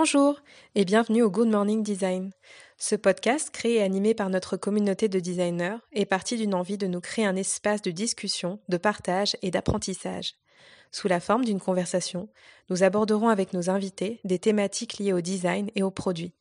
[0.00, 0.40] Bonjour
[0.76, 2.30] et bienvenue au Good Morning Design.
[2.76, 6.86] Ce podcast, créé et animé par notre communauté de designers, est parti d'une envie de
[6.86, 10.36] nous créer un espace de discussion, de partage et d'apprentissage.
[10.92, 12.28] Sous la forme d'une conversation,
[12.70, 16.32] nous aborderons avec nos invités des thématiques liées au design et aux produits.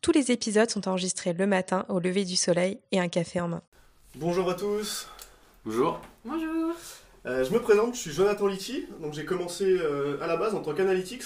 [0.00, 3.48] Tous les épisodes sont enregistrés le matin au lever du soleil et un café en
[3.48, 3.62] main.
[4.14, 5.08] Bonjour à tous.
[5.64, 6.00] Bonjour.
[6.24, 6.76] Bonjour.
[7.26, 8.86] Euh, je me présente, je suis Jonathan Litchi.
[9.00, 11.24] Donc j'ai commencé euh, à la base en tant qu'analytics.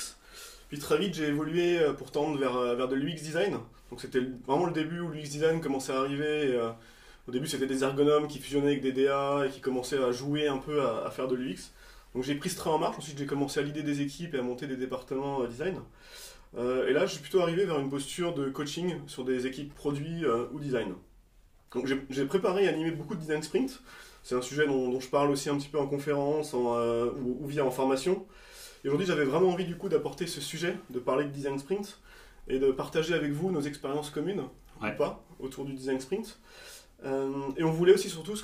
[0.68, 3.58] Puis très vite j'ai évolué euh, pour tendre vers, euh, vers de l'UX design.
[3.90, 6.54] Donc c'était vraiment le début où l'UX design commençait à arriver.
[6.54, 6.70] euh,
[7.28, 10.48] au début c'était des ergonomes qui fusionnaient avec des DA et qui commençaient à jouer
[10.48, 11.72] un peu à, faire de l'UX.
[12.14, 12.96] Donc j'ai pris ce train en marche.
[12.98, 15.80] Ensuite j'ai commencé à l'idée des équipes et à monter des départements design.
[16.56, 20.24] Et là je suis plutôt arrivé vers une posture de coaching sur des équipes produits
[20.52, 20.94] ou design.
[21.74, 23.82] Donc j'ai- préparé et animé beaucoup de design sprint.
[24.22, 27.46] C'est un sujet dont, je parle aussi un petit peu en conférence en, ou, ou
[27.46, 28.24] via en formation.
[28.86, 31.98] Et aujourd'hui, j'avais vraiment envie du coup d'apporter ce sujet, de parler de design sprint
[32.46, 34.44] et de partager avec vous nos expériences communes
[34.80, 34.92] Ouais.
[34.94, 36.38] ou pas autour du design sprint.
[37.04, 38.34] Euh, et on voulait aussi surtout,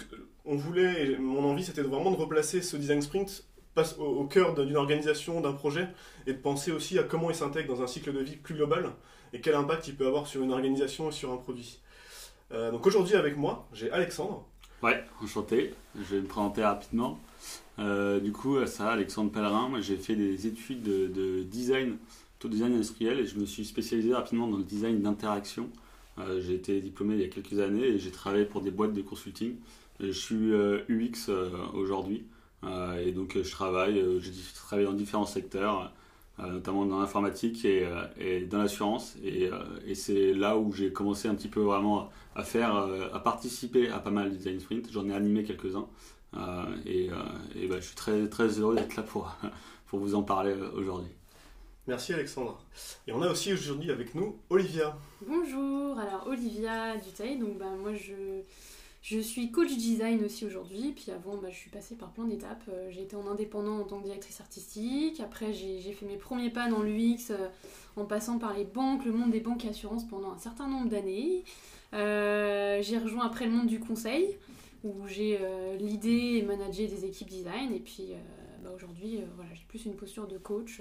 [0.44, 3.44] on voulait, et mon envie c'était vraiment de replacer ce design sprint
[3.76, 5.86] passe au, au cœur d'une organisation, d'un projet,
[6.26, 8.90] et de penser aussi à comment il s'intègre dans un cycle de vie plus global
[9.32, 11.80] et quel impact il peut avoir sur une organisation et sur un produit.
[12.50, 14.44] Euh, donc aujourd'hui avec moi, j'ai Alexandre.
[14.82, 15.74] Ouais, enchanté.
[15.94, 17.20] Je vais me présenter rapidement.
[17.78, 19.68] Euh, du coup, ça, Alexandre Pellerin.
[19.68, 21.98] Moi, j'ai fait des études de, de design,
[22.38, 25.70] plutôt design industriel, et je me suis spécialisé rapidement dans le design d'interaction.
[26.18, 28.92] Euh, j'ai été diplômé il y a quelques années et j'ai travaillé pour des boîtes
[28.92, 29.54] de consulting.
[30.00, 32.24] Je suis euh, UX euh, aujourd'hui.
[32.64, 34.20] Euh, et donc, euh, je travaille, euh,
[34.84, 35.86] dans différents secteurs, euh,
[36.38, 39.16] notamment dans l'informatique et, euh, et dans l'assurance.
[39.22, 43.08] Et, euh, et c'est là où j'ai commencé un petit peu vraiment à faire, euh,
[43.12, 44.90] à participer à pas mal de design sprint.
[44.90, 45.86] J'en ai animé quelques-uns.
[46.34, 47.14] Euh, et euh,
[47.54, 49.36] et bah, je suis très, très heureux d'être là pour,
[49.86, 51.10] pour vous en parler euh, aujourd'hui.
[51.86, 52.64] Merci Alexandre.
[53.06, 54.96] Et on a aussi aujourd'hui avec nous Olivia.
[55.26, 55.98] Bonjour.
[55.98, 57.38] Alors Olivia Duteil.
[57.38, 58.12] Donc bah moi je
[59.02, 60.92] je suis coach design aussi aujourd'hui.
[60.94, 62.62] Puis avant bah, je suis passée par plein d'étapes.
[62.68, 65.20] Euh, J'ai été en indépendant en tant que directrice artistique.
[65.20, 67.48] Après j'ai fait mes premiers pas dans l'UX euh,
[67.96, 70.88] en passant par les banques, le monde des banques et assurances pendant un certain nombre
[70.88, 71.42] d'années.
[71.94, 74.38] Euh, j'ai rejoint après le monde du conseil
[74.84, 77.72] où j'ai euh, et managé des équipes design.
[77.74, 78.12] Et puis
[78.62, 80.80] bah, aujourd'hui voilà j'ai plus une posture de coach.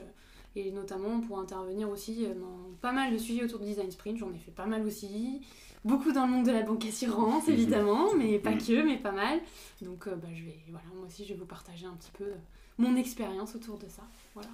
[0.55, 4.17] Et notamment pour intervenir aussi euh, dans pas mal de sujets autour du design sprint.
[4.17, 5.41] J'en ai fait pas mal aussi.
[5.83, 7.53] Beaucoup dans le monde de la banque assurance, Mhm.
[7.53, 8.59] évidemment, mais pas Mhm.
[8.61, 9.39] que, mais pas mal.
[9.81, 12.25] Donc euh, bah, je vais, voilà, moi aussi, je vais vous partager un petit peu
[12.25, 12.35] euh,
[12.77, 14.03] mon expérience autour de ça.
[14.35, 14.49] Voilà.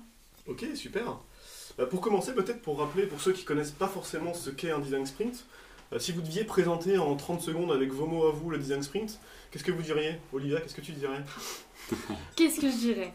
[0.48, 1.20] Ok, super.
[1.78, 4.80] Bah, pour commencer, peut-être pour rappeler, pour ceux qui connaissent pas forcément ce qu'est un
[4.80, 5.46] design sprint,
[5.94, 8.82] euh, si vous deviez présenter en 30 secondes avec vos mots à vous le design
[8.82, 9.20] sprint,
[9.52, 10.16] qu'est-ce que vous diriez?
[10.32, 11.24] Olivia, qu'est-ce que tu dirais?
[12.36, 13.14] Qu'est-ce que je dirais?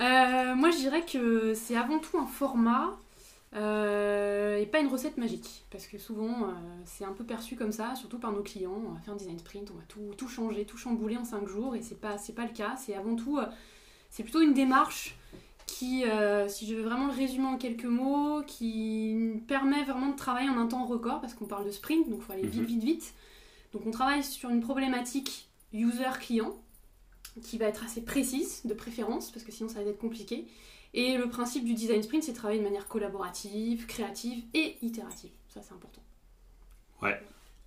[0.00, 2.96] Euh, Moi, je dirais que c'est avant tout un format
[3.54, 5.64] euh, et pas une recette magique.
[5.70, 6.52] Parce que souvent, euh,
[6.84, 8.80] c'est un peu perçu comme ça, surtout par nos clients.
[8.86, 11.46] On va faire un design sprint, on va tout, tout changer, tout chambouler en 5
[11.46, 12.74] jours, et c'est pas, c'est pas le cas.
[12.76, 13.38] C'est avant tout,
[14.10, 15.16] c'est plutôt une démarche
[15.66, 16.04] qui,
[16.48, 20.58] si je veux vraiment le résumer en quelques mots, qui permet vraiment de travailler en
[20.58, 22.66] un temps record, parce qu'on parle de sprint, donc il faut aller vite, Mhm.
[22.66, 23.14] vite, vite.
[23.72, 26.54] Donc on travaille sur une problématique user-client
[27.42, 30.46] qui va être assez précise, de préférence, parce que sinon ça va être compliqué.
[30.94, 35.30] Et le principe du design sprint, c'est de travailler de manière collaborative, créative et itérative.
[35.48, 36.00] Ça, c'est important.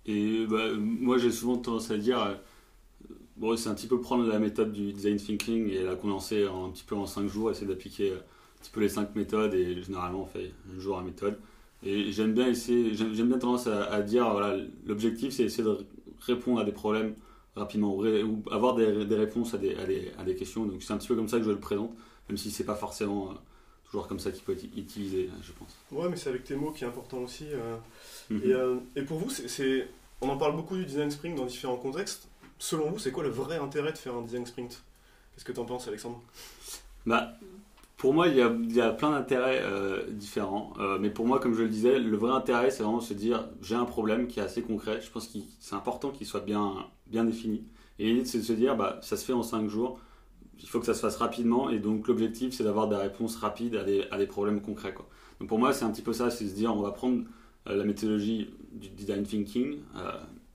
[0.06, 2.34] Et bah, moi, j'ai souvent tendance à dire, euh,
[3.36, 6.66] bon, c'est un petit peu prendre la méthode du design thinking et la condenser en,
[6.66, 9.82] un petit peu en 5 jours, essayer d'appliquer un petit peu les 5 méthodes et
[9.82, 11.38] généralement on fait un jour à méthode.
[11.84, 15.76] Et j'aime bien essayer, j'aime bien tendance à, à dire, voilà, l'objectif c'est essayer de
[16.20, 17.14] répondre à des problèmes
[17.56, 20.64] rapidement ou, avoir des, des réponses à des, à, des, à des questions.
[20.66, 21.92] Donc c'est un petit peu comme ça que je le présente,
[22.28, 23.34] même si c'est pas forcément euh,
[23.86, 25.74] toujours comme ça qu'il peut être utilisé, je pense.
[25.90, 27.46] Ouais, mais c'est avec tes mots qui est important aussi.
[27.52, 27.76] euh.
[28.30, 28.42] Mhm.
[28.44, 29.88] Et, euh, et pour vous, c'est- c'est,
[30.20, 32.28] on en parle beaucoup du design sprint dans différents contextes.
[32.58, 34.82] Selon vous, c'est quoi le vrai intérêt de faire un design sprint?
[35.34, 36.20] Qu'est-ce que tu en penses, Alexandre?
[37.06, 37.32] Bah,
[37.98, 40.72] pour moi, il y a, plein d'intérêts euh, différents.
[40.78, 43.12] Euh, mais pour moi, comme je le disais, le vrai intérêt, c'est vraiment de se
[43.12, 45.00] dire j'ai un problème qui est assez concret.
[45.00, 47.66] Je pense que c'est important qu'il soit bien, défini.
[47.98, 49.98] Et l'idée, c'est de se dire bah, ça se fait en 5 jours.
[50.60, 51.70] Il faut que ça se fasse rapidement.
[51.70, 53.82] Et donc, l'objectif, c'est d'avoir des réponses rapides à
[54.16, 54.94] des, problèmes concrets.
[55.40, 57.24] Donc, pour moi, c'est un petit peu ça c'est de se dire on va prendre
[57.68, 59.78] euh, la méthodologie du design thinking.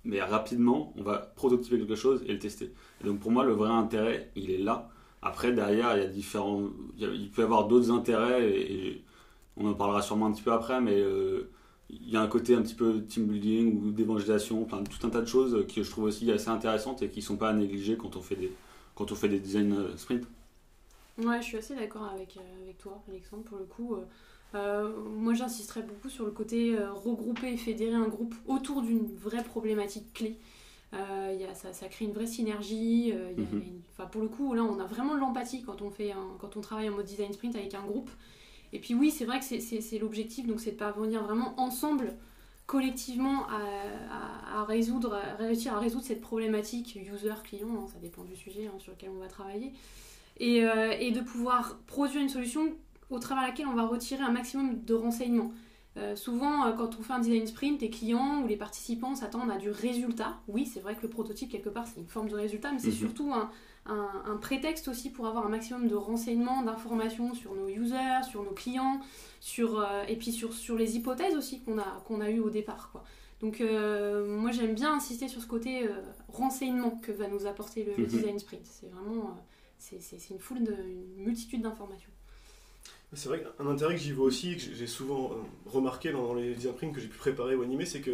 [0.05, 2.71] mais rapidement, on va prototyper quelque chose et le tester.
[3.03, 4.92] Donc pour moi, le vrai intérêt, il est là.
[5.23, 6.63] Après, derrière, il y a différents.
[6.97, 9.01] Il, peut y avoir d'autres intérêts, et,
[9.55, 11.49] on en parlera sûrement un petit peu après, mais euh,
[11.89, 15.21] il y a un côté un petit peu team building ou d'évangélisation, tout un tas
[15.21, 17.95] de choses que je trouve aussi assez intéressantes et qui ne sont pas à négliger
[17.95, 18.51] quand on fait des,
[18.95, 20.27] quand on fait des design euh, sprint.
[21.19, 23.43] Ouais, je suis assez d'accord avec, euh, avec toi, Alexandre.
[23.43, 23.95] Pour le coup,
[25.15, 30.13] moi, j'insisterais beaucoup sur le côté regrouper et fédérer un groupe autour d'une vraie problématique
[30.13, 30.37] clé.
[30.93, 33.11] Euh, y a, ça, ça, crée une vraie synergie.
[33.13, 34.09] Euh, mhm.
[34.11, 36.89] pour le coup, là, on a vraiment de l'empathie quand, on fait quand on travaille
[36.89, 38.09] en mode design sprint avec un groupe.
[38.73, 42.15] Et puis oui, c'est vrai que c'est l'objectif, donc c'est de parvenir vraiment ensemble,
[42.65, 48.65] collectivement, à, à, résoudre, réussir à résoudre cette problématique user-client, hein, ça dépend du sujet
[48.65, 49.73] hein, sur lequel on va travailler,
[50.39, 52.73] et, euh, et, de pouvoir produire une solution
[53.11, 55.51] au travers de laquelle on va retirer un maximum de renseignements.
[55.95, 59.51] Euh, souvent, euh, quand on fait un design sprint, les clients ou les participants s'attendent
[59.51, 60.39] à du résultat.
[60.47, 62.87] Oui, c'est vrai que le prototype, quelque part, c'est une forme de résultat, mais c'est
[62.87, 62.93] mhm.
[62.93, 63.49] surtout un,
[64.41, 69.01] prétexte aussi pour avoir un maximum de renseignements, d'informations sur nos users, sur nos clients,
[69.39, 72.49] sur, euh, et puis sur, sur les hypothèses aussi qu'on a, qu'on a eues au
[72.49, 72.89] départ.
[72.91, 73.03] Quoi.
[73.39, 75.89] Donc, moi, j'aime bien insister sur ce côté
[76.29, 78.07] renseignement que va nous apporter le, mhm.
[78.07, 78.65] design sprint.
[78.65, 79.37] C'est vraiment
[79.77, 82.11] c'est, une foule, de, une multitude d'informations.
[83.15, 86.55] C'est vrai qu'un intérêt que j'y vois aussi, que j'ai souvent euh, remarqué dans les
[86.55, 88.11] design que j'ai pu préparer ou animer, c'est que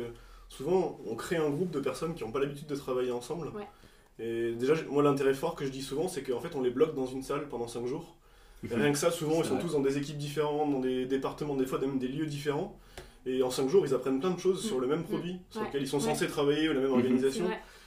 [0.49, 3.51] souvent on crée un groupe de personnes qui n'ont pas l'habitude de travailler ensemble.
[4.19, 6.95] Et déjà, moi l'intérêt fort que je dis souvent, c'est qu'en fait on les bloque
[6.95, 8.15] dans une salle pendant 5 jours.
[8.69, 11.55] Et rien que ça, souvent ils sont tous dans des équipes différentes, dans des départements,
[11.55, 12.77] des fois même des lieux différents.
[13.25, 15.81] Et en 5 jours, ils apprennent plein de choses sur le même produit, sur lequel
[15.81, 17.45] ils sont censés travailler, ou la même organisation.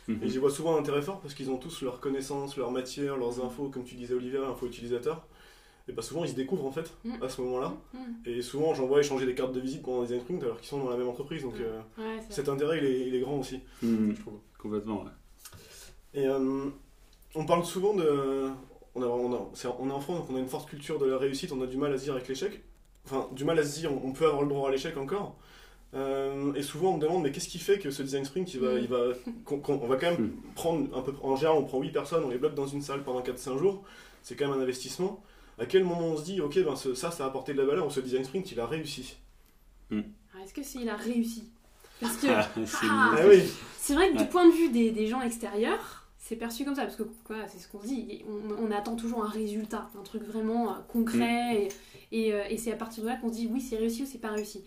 [0.08, 3.16] Et j'y vois souvent un intérêt fort parce qu'ils ont tous leurs connaissances, leurs matières,
[3.16, 5.26] leurs infos, comme tu disais Olivier, infos utilisateurs
[5.88, 7.22] et bah souvent ils se découvrent en fait mm.
[7.22, 7.74] à ce moment-là.
[7.92, 7.98] Mm.
[8.26, 10.78] Et souvent j'en vois échanger des cartes de visite pendant des sprint alors qu'ils sont
[10.78, 11.42] dans la même entreprise.
[11.42, 11.80] Donc euh,
[12.30, 14.12] cet intérêt il est, il est, grand aussi, mm.
[14.14, 14.34] je trouve.
[14.58, 15.10] Complètement, ouais.
[16.14, 16.66] Et euh,
[17.34, 18.48] on parle souvent de.
[18.94, 20.98] On, a, on, a, est, on est en France donc on a une forte culture
[20.98, 22.62] de la réussite, on a du mal à se dire avec l'échec.
[23.06, 25.36] Enfin, du mal à se dire, on, peut avoir le droit à l'échec encore.
[25.94, 28.60] Euh, et souvent on me demande mais qu'est-ce qui fait que ce design sprint il
[28.60, 29.08] va, il va,
[29.50, 32.38] on va quand même prendre un peu en général on prend 8 personnes on les
[32.38, 33.84] bloque dans une salle pendant 4-5 jours
[34.22, 35.22] c'est quand même un investissement
[35.62, 37.90] à quel moment on se dit, ok, ben ça, ça a apporté de la valeur,
[37.90, 39.16] ce design sprint, il a réussi
[39.90, 40.00] hmm.
[40.34, 41.44] ah, Est-ce que c'est il a réussi
[42.00, 43.16] Parce que ah, ah,
[43.78, 46.82] c'est vrai que du point de vue des, des gens extérieurs, c'est perçu comme ça,
[46.82, 48.24] parce que quoi, c'est ce qu'on se dit,
[48.58, 51.68] on, attend toujours un résultat, un truc vraiment euh, concret, hmm.
[52.10, 54.06] et, euh, et c'est à partir de là qu'on se dit oui, c'est réussi ou
[54.06, 54.64] c'est pas réussi.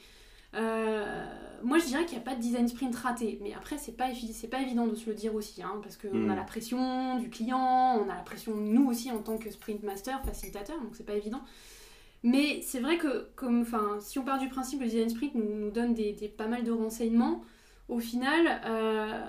[0.56, 1.26] Euh,
[1.64, 3.40] moi, je dirais qu'il n'y a pas de design sprint raté.
[3.42, 5.64] Mais après, c'est pas, c'est pas évident de se le dire aussi.
[5.64, 6.36] Hein, parce qu'on a hmm.
[6.36, 9.84] la pression du client, on a la pression de nous aussi en tant que sprint
[9.84, 10.80] master, facilitateur.
[10.82, 11.42] Donc, c'est pas évident.
[12.24, 15.36] Mais c'est vrai que, comme, enfin, si on part du principe que le design sprint
[15.36, 17.44] nous, nous donne des, pas mal de renseignements,
[17.88, 19.22] au final, euh,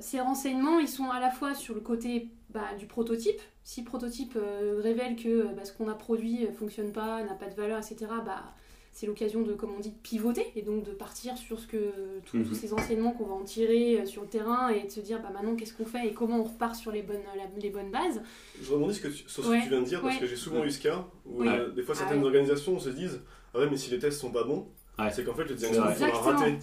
[0.00, 3.40] ces renseignements, ils sont à la fois sur le côté bah, du prototype.
[3.64, 7.34] Si le prototype euh, révèle que bah, ce qu'on a produit ne fonctionne pas, n'a
[7.34, 8.54] pas de valeur, etc., bah,
[8.92, 11.92] c'est l'occasion de, comme on dit, pivoter et donc de partir sur ce que
[12.26, 12.54] tous, mhm.
[12.54, 15.30] ces enseignements qu'on va en tirer euh, sur le terrain et de se dire bah
[15.32, 17.22] maintenant qu'est-ce qu'on fait et comment on repart sur les bonnes,
[17.60, 18.22] les bonnes bases.
[18.62, 20.80] Je rebondis sur ce que tu viens de dire parce que j'ai souvent eu ce
[20.80, 23.20] cas où euh, des fois ah certaines organisations se disent
[23.54, 24.68] ah ouais mais si les tests sont pas bons
[25.10, 26.58] c'est qu'en fait le design sprint a raté.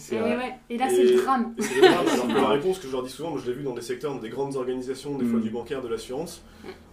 [0.70, 1.56] Et, là c'est le drame.
[1.60, 2.08] C'est le drame.
[2.14, 3.82] Alors que la réponse que je leur dis souvent, moi je l'ai vu dans des
[3.82, 5.44] secteurs, dans des grandes organisations, des fois mm.
[5.44, 6.44] du bancaire, de l'assurance,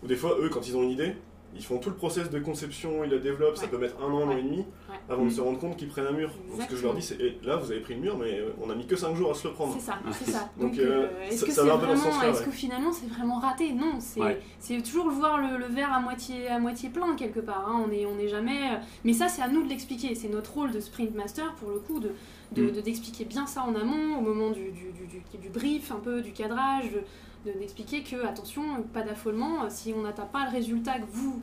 [0.02, 1.14] où des fois eux quand ils ont une idée,
[1.54, 4.28] ils font tout le process de conception, ils la développent, ça peut mettre un an,
[4.28, 4.64] un an et demi,
[5.08, 6.30] avant de se rendre compte qu'ils prennent un mur.
[6.50, 8.38] Donc ce que je leur dis, c'est eh, là, vous avez pris le mur, mais
[8.38, 9.74] euh, on a mis que 5 jours à se le prendre.
[9.74, 10.50] C'est ça, c'est ça.
[10.58, 13.72] Donc, euh, euh, est-ce que ça, vraiment, est-ce que finalement c'est vraiment raté?
[13.72, 13.98] Non,
[14.58, 17.66] c'est toujours voir le, verre à moitié, à moitié plein quelque part.
[17.68, 17.82] Hein.
[17.84, 18.78] On n'est on est jamais.
[19.04, 20.14] Mais ça, c'est à nous de l'expliquer.
[20.14, 22.10] C'est notre rôle de sprint master pour le coup de
[22.56, 22.82] mm.
[22.82, 26.20] d'expliquer de, bien ça en amont, au moment du, du, du, du, brief, un peu
[26.20, 26.90] du cadrage,
[27.52, 31.40] d'expliquer que, attention, pas d'affolement, si on n'atteint pas le résultat que vous,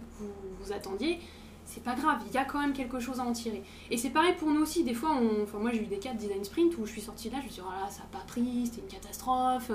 [0.59, 1.19] vous, attendiez,
[1.65, 3.63] c'est pas grave, il y a quand même quelque chose à en tirer.
[3.89, 6.13] Et c'est pareil pour nous aussi, des fois, on, enfin, moi j'ai eu des cas
[6.13, 8.09] de design sprint où je suis sortie là, je me suis dit, oh ça n'a
[8.11, 9.71] pas pris, c'était une catastrophe,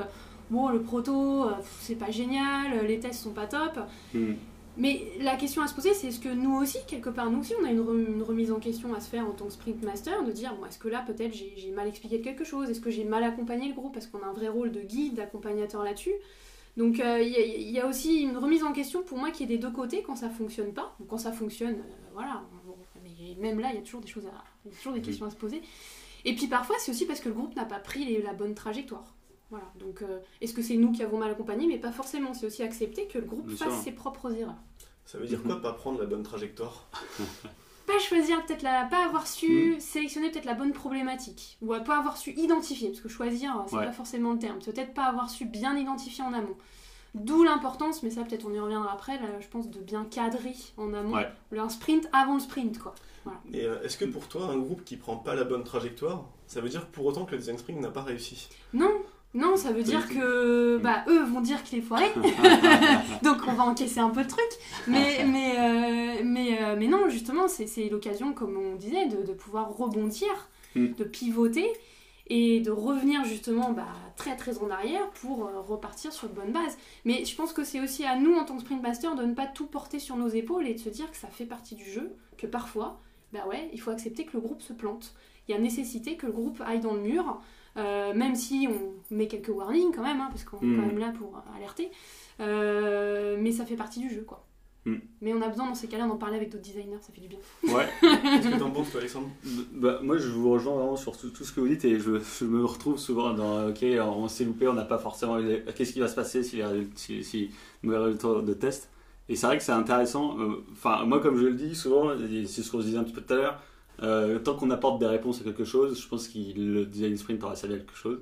[0.51, 3.79] bon, le proto, euh, c'est pas génial, les tests sont pas top.
[4.15, 4.35] Hmm.
[4.79, 7.53] Mais la question à se poser, c'est est-ce que nous aussi, quelque part, nous aussi,
[7.61, 10.31] on a une, remise en question à se faire en tant que sprint master, de
[10.31, 12.71] dire, bon, est-ce que là, peut-être, j'ai mal expliqué quelque chose?
[12.71, 13.93] Est-ce que j'ai mal accompagné le groupe?
[13.93, 16.15] Parce qu'on a un vrai rôle de guide, d'accompagnateur là-dessus.
[16.77, 19.59] Donc, euh, il y, a aussi une remise en question pour moi qui est des
[19.59, 20.97] deux côtés quand ça fonctionne pas.
[21.09, 22.45] quand ça fonctionne, euh, voilà.
[23.03, 25.27] mais même là, il y a toujours des choses à, y a toujours des questions
[25.27, 25.61] à se poser.
[26.25, 29.17] Et puis parfois, c'est aussi parce que le groupe n'a pas pris la bonne trajectoire.
[29.51, 31.67] Voilà, donc euh, est-ce que c'est nous qui avons mal accompagné?
[31.67, 34.63] Mais pas forcément, c'est aussi accepter que le groupe fasse ses propres erreurs.
[35.09, 36.87] Ça veut dire quoi, pas prendre la bonne trajectoire
[37.87, 39.81] Pas choisir, peut-être la, pas avoir su hmm.
[39.81, 43.93] sélectionner peut-être la bonne problématique, ou pas avoir su identifier, parce que choisir, c'est pas
[43.93, 46.59] forcément le terme, peut-être pas avoir su bien identifier en amont.
[47.15, 50.55] D'où l'importance, mais ça peut-être on y reviendra après, là, je pense, de bien cadrer
[50.77, 52.79] en amont un sprint avant le sprint.
[52.79, 52.95] Quoi.
[53.51, 56.61] Et euh, est-ce que pour toi, un groupe qui prend pas la bonne trajectoire, ça
[56.61, 58.51] veut dire pour autant que le design sprint n'a pas réussi?
[58.75, 58.93] Non,
[59.39, 62.07] Non, ça veut dire que bah, eux vont dire qu'il est foiré,
[63.23, 64.43] donc on va encaisser un peu de trucs.
[64.87, 69.33] Mais, mais, euh, mais, euh, mais non, justement, c'est l'occasion, comme on disait, de, de
[69.33, 70.95] pouvoir rebondir, Mm.
[70.95, 71.67] de pivoter
[72.31, 76.53] et de revenir justement bah, très très en arrière pour euh, repartir sur de bonnes
[76.53, 76.77] bases.
[77.05, 79.35] Mais je pense que c'est aussi à nous en tant que Sprint Master de ne
[79.35, 81.91] pas tout porter sur nos épaules et de se dire que ça fait partie du
[81.91, 83.01] jeu, que parfois,
[83.33, 85.15] bah ouais, il faut accepter que le groupe se plante.
[85.49, 87.41] Il y a nécessité que le groupe aille dans le mur,
[87.79, 90.99] euh, même si on met quelques warnings quand même, hein, parce qu'on est quand même
[90.99, 91.91] là pour alerter.
[92.41, 94.45] Euh, mais ça fait partie du jeu, quoi.
[94.85, 94.97] Mm.
[95.23, 97.29] Mais on a besoin dans ces cas-là d'en parler avec d'autres designers, ça fait du
[97.29, 97.39] bien.
[97.65, 97.87] Ouais.
[98.01, 99.29] Qu'est-ce que t'en penses, toi, Alexandre?
[99.73, 102.21] Bah, moi, je vous rejoins vraiment sur tout, tout ce que vous dites et je,
[102.21, 105.39] je me retrouve souvent dans OK, on s'est loupé, on n'a pas forcément.
[105.75, 107.51] Qu'est-ce qui va se passer si les résultats, si, si
[107.83, 108.89] mauvais résultats de test?
[109.29, 110.39] Et c'est vrai que c'est intéressant.
[110.39, 112.13] euh, Enfin, moi, comme je le dis souvent,
[112.47, 113.63] c'est ce qu'on se disait un petit peu tout à l'heure,
[114.03, 117.43] euh, tant qu'on apporte des réponses à quelque chose, je pense que le design sprint
[117.43, 118.19] aura servi à quelque chose.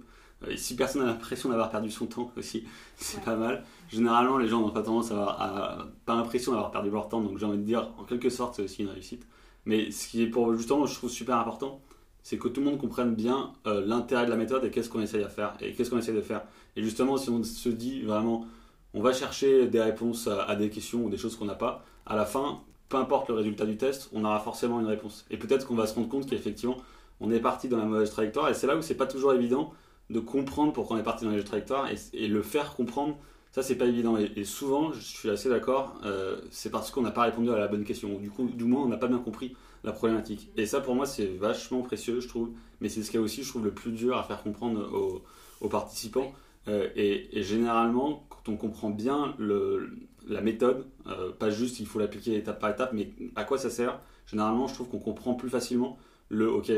[0.46, 2.64] Euh, si personne n'a l'impression d'avoir perdu son temps aussi,
[2.96, 3.64] c'est pas mal.
[3.88, 7.46] Généralement, les gens n'ont pas tendance à, avoir- l'impression d'avoir perdu leur temps, donc j'ai
[7.46, 9.26] envie de dire, en quelque sorte, c'est aussi une réussite.
[9.64, 11.80] Mais ce qui est pour justement, je trouve super important,
[12.22, 15.00] c'est que tout le monde comprenne bien euh, l'intérêt de la méthode et qu'est-ce qu'on
[15.00, 16.42] essaye à faire et qu'est-ce qu'on essaye de faire.
[16.76, 18.46] Et justement, si on se dit vraiment,
[18.94, 22.16] on va chercher des réponses à des questions ou des choses qu'on n'a pas, à
[22.16, 25.26] la fin, peu importe le résultat du test, on aura forcément une réponse.
[25.30, 26.76] Et peut-être qu'on va se rendre compte qu'effectivement,
[27.20, 28.48] on est parti dans la mauvaise trajectoire.
[28.48, 29.72] Et c'est là où c'est pas toujours évident
[30.10, 33.16] de comprendre pourquoi on est parti dans la mauvaise trajectoire et, et le faire comprendre.
[33.52, 34.18] Ça, c'est pas évident.
[34.18, 37.58] Et, et souvent, je suis assez d'accord, euh, c'est parce qu'on n'a pas répondu à
[37.58, 38.14] la bonne question.
[38.14, 40.50] Ou du coup, du moins, on n'a pas bien compris la problématique.
[40.56, 42.50] Et ça, pour moi, c'est vachement précieux, je trouve.
[42.80, 45.22] Mais c'est ce qui est aussi, je trouve, le plus dur à faire comprendre aux,
[45.60, 46.32] aux participants.
[46.68, 49.90] Euh, et, et généralement, on comprend bien le,
[50.26, 53.70] la méthode, euh, pas juste il faut l'appliquer étape par étape, mais à quoi ça
[53.70, 55.98] sert, généralement, je trouve qu'on comprend plus facilement
[56.28, 56.70] le OK,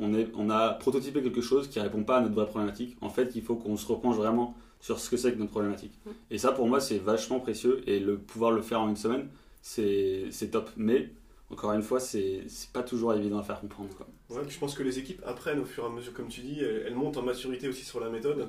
[0.00, 2.96] on, est, on a prototypé quelque chose qui répond pas à notre vraie problématique.
[3.00, 5.98] En fait, il faut qu'on se repenche vraiment sur ce que c'est que notre problématique.
[6.30, 7.82] Et ça, pour moi, c'est vachement précieux.
[7.88, 9.28] Et le pouvoir le faire en une semaine,
[9.62, 10.70] c'est top.
[10.76, 11.10] Mais,
[11.50, 13.90] encore une fois, c'est pas toujours évident à faire comprendre.
[13.96, 14.06] Quoi.
[14.30, 16.60] Ouais, je pense que les équipes apprennent au fur et à mesure, comme tu dis,
[16.60, 18.48] elles, elles montent en maturité aussi sur la méthode.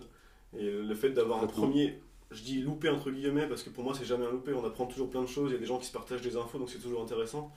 [0.58, 2.00] Et le fait d'avoir un premier,
[2.32, 4.86] je dis loupé entre guillemets, parce que pour moi c'est jamais un loupé, on apprend
[4.86, 6.70] toujours plein de choses, il y a des gens qui se partagent des infos, donc
[6.70, 7.51] c'est toujours intéressant.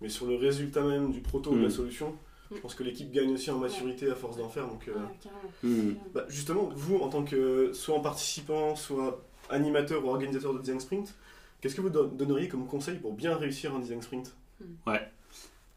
[0.00, 1.72] Mais sur le résultat même du proto ou de la Mm.
[1.72, 2.14] solution,
[2.50, 2.60] je Mm.
[2.60, 4.66] pense que l'équipe gagne aussi en maturité à force d'en faire.
[4.68, 5.68] Donc, euh, Ouais.
[5.68, 5.94] Hmm.
[6.14, 9.20] bah, justement, vous, en tant que soit en participant, soit
[9.50, 11.14] animateur ou organisateur de design sprint,
[11.60, 14.34] qu'est-ce que vous don- donneriez comme conseil pour bien réussir un design sprint?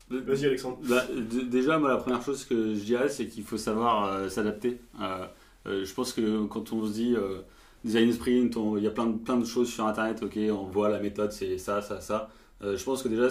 [0.10, 0.77] Vas-y Alexandre.
[0.83, 1.05] Bah,
[1.50, 4.77] déjà, moi, la première chose que je dirais, c'est qu'il faut savoir euh, s'adapter.
[5.01, 5.25] Euh,
[5.67, 7.39] euh, je pense que quand on se dit euh,
[7.83, 10.89] design sprint, il y a plein de, plein de choses sur Internet, ok, on voit
[10.89, 12.29] la méthode, c'est ça, ça, ça.
[12.63, 13.27] Euh, je pense que déjà,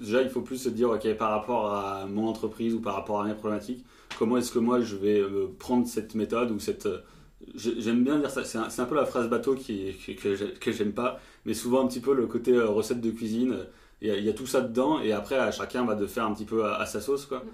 [0.00, 3.20] déjà, il faut plus se dire, ok, par rapport à mon entreprise ou par rapport
[3.20, 3.84] à mes problématiques,
[4.18, 6.86] comment est-ce que moi je vais euh, prendre cette méthode ou cette.
[6.86, 6.98] euh,
[7.54, 10.34] j'ai- J'aime bien dire ça, c'est un, un peu la phrase bateau qui, qui- que
[10.36, 13.56] j'ai- que j'aime pas, mais souvent un petit peu le côté recette de cuisine.
[14.02, 16.46] Il y, a, tout ça dedans et après à chacun va de faire un petit
[16.46, 17.44] peu à, à sa sauce quoi.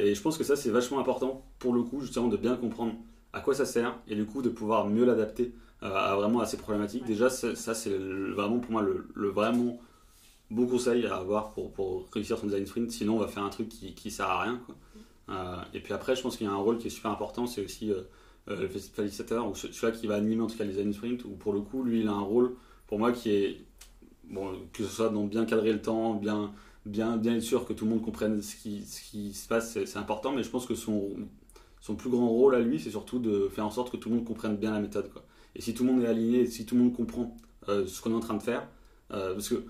[0.00, 2.94] Et je pense que ça c'est vachement important pour le coup justement de bien comprendre
[3.32, 5.52] à quoi ça sert et du coup de pouvoir mieux l'adapter
[5.84, 7.02] euh, à vraiment problématiques.
[7.02, 7.08] Ouais.
[7.08, 9.78] Déjà ça c'est vraiment pour moi le, le vraiment
[10.50, 12.90] bon conseil à avoir pour, pour réussir son design sprint.
[12.90, 14.74] Sinon on va faire un truc qui, qui sert à rien quoi.
[15.30, 17.46] Euh, et puis après je pense qu'il y a un rôle qui est super important
[17.46, 18.02] c'est aussi euh,
[18.48, 21.24] euh, le facilitateur ou ce- celui-là qui va animer en tout cas les design sprint
[21.24, 23.64] où pour le coup lui il a un rôle pour moi qui est
[24.24, 26.52] bon, que ce soit dans bien cadrer le temps, bien,
[26.86, 29.72] bien, bien être sûr que tout le monde comprenne ce qui, ce qui se passe,
[29.72, 31.10] c'est c'est important, mais je pense que son,
[31.80, 34.16] son plus grand rôle à lui, c'est surtout de faire en sorte que tout le
[34.16, 35.10] monde comprenne bien la méthode.
[35.12, 35.24] Quoi.
[35.56, 37.36] Et si tout le monde est aligné, si tout le monde comprend
[37.68, 38.66] euh, ce qu'on est en train de faire,
[39.12, 39.64] euh, parce que,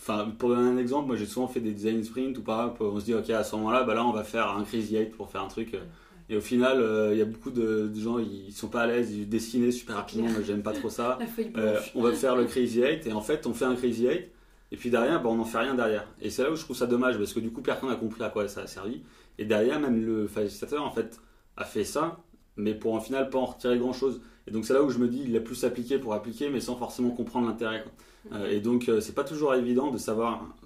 [0.00, 3.00] enfin, pour donner un exemple, moi j'ai souvent fait des design sprints par exemple on
[3.00, 5.30] se dit, ok, à ce moment-là, bah là on va faire un crazy eight pour
[5.30, 5.74] faire un truc.
[5.74, 5.80] euh,
[6.28, 8.86] et au final, euh, il y a beaucoup de, de gens, ils sont pas à
[8.88, 11.18] l'aise, ils dessinent super rapidement, moi j'aime pas trop ça.
[11.56, 14.30] Euh, on va faire le Crazy 8 et en fait on fait un Crazy 8
[14.72, 16.76] et puis derrière bah, on n'en fait rien derrière et c'est là où je trouve
[16.76, 19.02] ça dommage parce que du coup personne n'a compris à quoi ça a servi
[19.38, 21.20] et derrière même le facilitateur en fait
[21.56, 22.18] a fait ça
[22.56, 24.98] mais pour en final pas en retirer grand chose et donc c'est là où je
[24.98, 27.92] me dis il a plus appliqué pour appliquer mais sans forcément comprendre l'intérêt quoi.
[28.38, 30.56] Euh, et donc euh, c'est pas toujours évident de savoir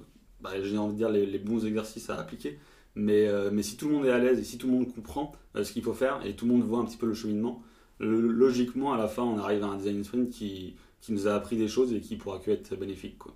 [0.41, 2.59] bah, j'ai envie de dire les, les bons exercices à appliquer
[2.97, 4.93] mais, euh, mais si tout le monde est à l'aise et si tout le monde
[4.95, 7.15] comprend euh, ce qu'il faut faire et tout le monde voit un petit peu le
[7.15, 7.63] cheminement
[7.99, 11.35] le- logiquement à la fin on arrive à un design sprint qui, qui nous a
[11.35, 13.19] appris des choses et qui pourra que être bénéfique.
[13.19, 13.35] Quoi.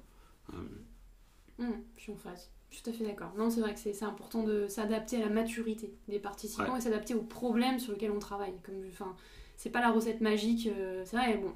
[1.59, 2.51] Hum, je suis en phase.
[2.83, 3.33] Tout à fait d'accord.
[3.39, 6.79] Non, c'est vrai que c'est important de s'adapter à la maturité des participants Ouais.
[6.79, 8.55] et s'adapter aux problèmes sur lesquels on travaille.
[8.65, 9.15] Comme, enfin,
[9.57, 10.69] c'est pas la recette magique.
[10.69, 11.53] euh, c'est vrai, bon,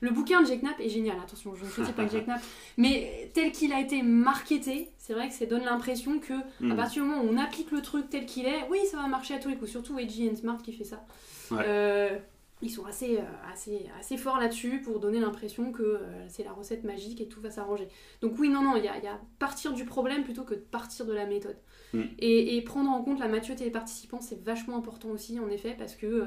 [0.00, 1.16] le, bouquin de Jack Knapp est génial.
[1.18, 2.42] Attention, je ne critique pas Jack Knapp,
[2.76, 6.72] mais tel qu'il a été marketé, c'est vrai que ça donne l'impression que hmm.
[6.72, 9.06] à partir du moment où on applique le truc tel qu'il est, oui, ça va
[9.06, 9.70] marcher à tous les coups.
[9.70, 11.04] Surtout Edgy and Smart qui fait ça.
[11.50, 11.62] Ouais.
[11.64, 12.18] Euh,
[12.62, 16.52] ils sont assez, euh, assez, assez forts là-dessus pour donner l'impression que euh, c'est la
[16.52, 17.86] recette magique et tout va s'arranger.
[18.22, 20.60] Donc oui, non, non, il y a, y a, partir du problème plutôt que de
[20.60, 21.58] partir de la méthode.
[21.92, 22.02] Mm.
[22.18, 25.74] Et, et, prendre en compte la maturité des participants, c'est vachement important aussi, en effet,
[25.78, 26.24] parce que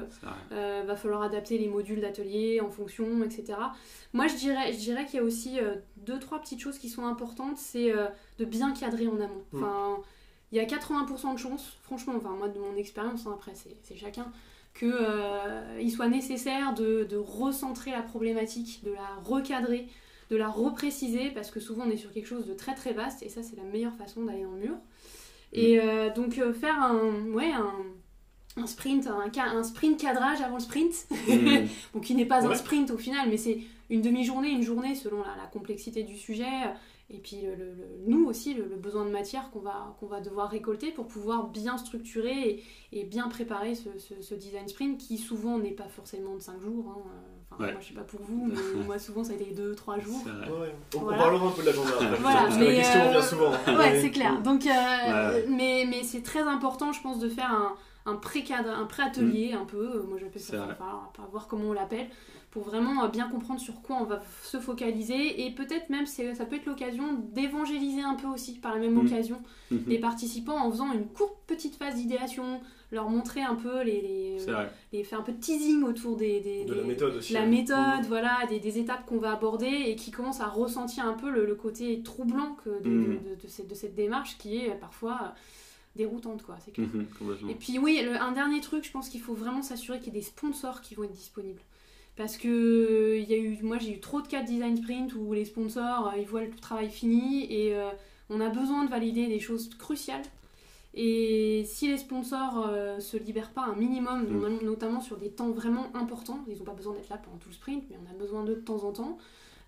[0.52, 3.58] euh, va falloir adapter les modules d'atelier en fonction, etc.
[4.12, 5.58] Moi, je dirais, je dirais qu'il y a aussi
[5.96, 7.92] deux, trois petites choses qui sont importantes, c'est
[8.38, 9.44] de bien cadrer en amont.
[9.52, 9.56] Mm.
[9.56, 10.02] Enfin,
[10.52, 13.96] il y a 80% de chances, franchement, enfin moi de mon expérience, hein, après c'est
[13.96, 14.32] chacun,
[14.78, 19.86] qu'il euh, soit nécessaire de, de, recentrer la problématique, de la recadrer,
[20.30, 23.22] de la repréciser, parce que souvent on est sur quelque chose de très très vaste,
[23.22, 24.76] et ça c'est la meilleure façon d'aller dans le mur.
[25.52, 30.56] Et euh, donc euh, faire un, ouais, un, un sprint, un, un, sprint cadrage avant
[30.56, 31.66] le sprint, mmh.
[31.94, 32.52] bon, qui n'est pas ouais.
[32.52, 33.58] un sprint au final, mais c'est
[33.90, 36.46] une demi-journée, une journée selon la, la, complexité du sujet,
[37.12, 37.74] et puis le, le,
[38.06, 41.76] nous aussi le, besoin de matière qu'on va, qu'on va devoir récolter pour pouvoir bien
[41.76, 46.36] structurer et, et bien préparer ce, ce, ce, design sprint qui souvent n'est pas forcément
[46.36, 46.86] de 5 jours.
[46.88, 47.10] Hein.
[47.50, 47.72] Enfin, ouais.
[47.72, 50.22] Moi je sais pas pour vous, mais moi souvent ça a été 2-3 jours.
[50.24, 50.72] Ouais.
[50.94, 51.18] On, voilà.
[51.18, 52.16] on, parlera un peu de l'agenda après.
[52.16, 53.52] voilà, parce mais que la question euh, souvent.
[53.66, 53.76] Hein.
[53.76, 54.40] Ouais, c'est clair.
[54.42, 57.74] Donc, euh, mais, mais c'est très important je pense de faire un,
[58.06, 59.58] un pré-cadre, un pré-atelier mmh.
[59.58, 60.04] un peu.
[60.08, 62.08] Moi j'appelle ça, enfin, on va voir comment on l'appelle
[62.50, 65.46] pour vraiment bien comprendre sur quoi on va se focaliser.
[65.46, 69.06] Et peut-être même ça peut être l'occasion d'évangéliser un peu aussi par la même mmh.
[69.06, 69.76] occasion mmh.
[69.86, 72.60] les participants en faisant une courte petite phase d'idéation
[72.92, 74.38] leur montrer un peu les, les,
[74.92, 77.46] les, faire un peu de teasing autour des, des de des, la méthode aussi la
[77.46, 78.08] méthode mmh.
[78.08, 81.46] voilà des, des, étapes qu'on va aborder et qui commencent à ressentir un peu le,
[81.46, 85.34] le côté troublant que de, de, de, cette, de cette démarche qui est parfois
[85.94, 86.88] déroutante quoi c'est clair.
[87.48, 90.16] Et puis oui le, un dernier truc je pense qu'il faut vraiment s'assurer qu'il y
[90.16, 91.62] ait des sponsors qui vont être disponibles
[92.16, 95.32] parce que y a eu, moi j'ai eu trop de cas de design sprint où
[95.32, 97.90] les sponsors ils voient le travail fini et euh,
[98.28, 100.22] on a besoin de valider des choses cruciales.
[100.92, 104.64] Et si les sponsors euh, se libèrent pas un minimum, mmh.
[104.64, 107.54] notamment sur des temps vraiment importants, ils n'ont pas besoin d'être là pendant tout le
[107.54, 109.18] sprint, mais on a besoin d'eux de temps en temps,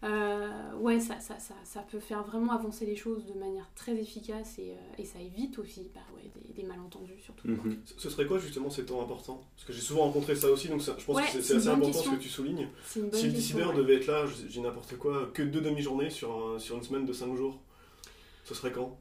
[0.05, 3.95] euh, ouais, ça, ça, ça, ça, peut faire vraiment avancer les choses de manière très
[3.95, 7.47] efficace et, euh, et ça évite aussi bah, ouais, des, des, malentendus surtout.
[7.47, 7.77] Mm -hmm.
[7.97, 9.41] Ce serait quoi justement ces temps importants?
[9.55, 11.69] Parce que j'ai souvent rencontré ça aussi, donc ça, je pense ouais, que c'est assez
[11.69, 12.12] important question.
[12.12, 12.69] ce que tu soulignes.
[12.85, 13.77] Si le décideur ouais.
[13.77, 17.12] devait être là, j'ai n'importe quoi, que deux demi-journées sur, un, sur une semaine de
[17.12, 17.61] cinq jours,
[18.45, 18.99] ce serait quand?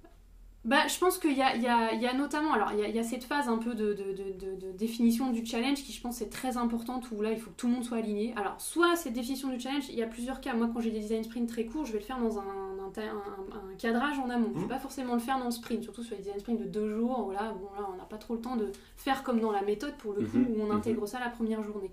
[0.64, 2.88] Bah, je pense qu'il y a, y, a, y a, notamment, alors il y a,
[2.88, 6.00] y a, cette phase un peu de, de, de, de, définition du challenge qui je
[6.00, 8.36] pense est très importante où là il faut que tout le monde soit aligné.
[8.38, 10.54] Alors soit cette définition du challenge, il y a plusieurs cas.
[10.54, 13.02] Moi quand j'ai des design sprints très courts, je vais le faire dans un, un,
[13.02, 14.50] un, un cadrage en amont.
[14.50, 14.54] Mmh.
[14.54, 16.60] Je ne vais pas forcément le faire dans le sprint, surtout sur les design sprints
[16.60, 19.24] de deux jours où là, bon, là on n'a pas trop le temps de faire
[19.24, 20.48] comme dans la méthode pour le coup mmh.
[20.52, 21.08] où on intègre mmh.
[21.08, 21.90] ça la première journée.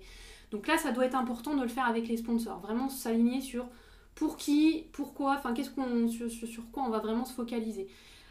[0.51, 3.65] Donc là ça doit être important de le faire avec les sponsors, vraiment s'aligner sur
[4.13, 7.87] pour qui, pourquoi, enfin qu'est-ce qu'on sur quoi on va vraiment se focaliser.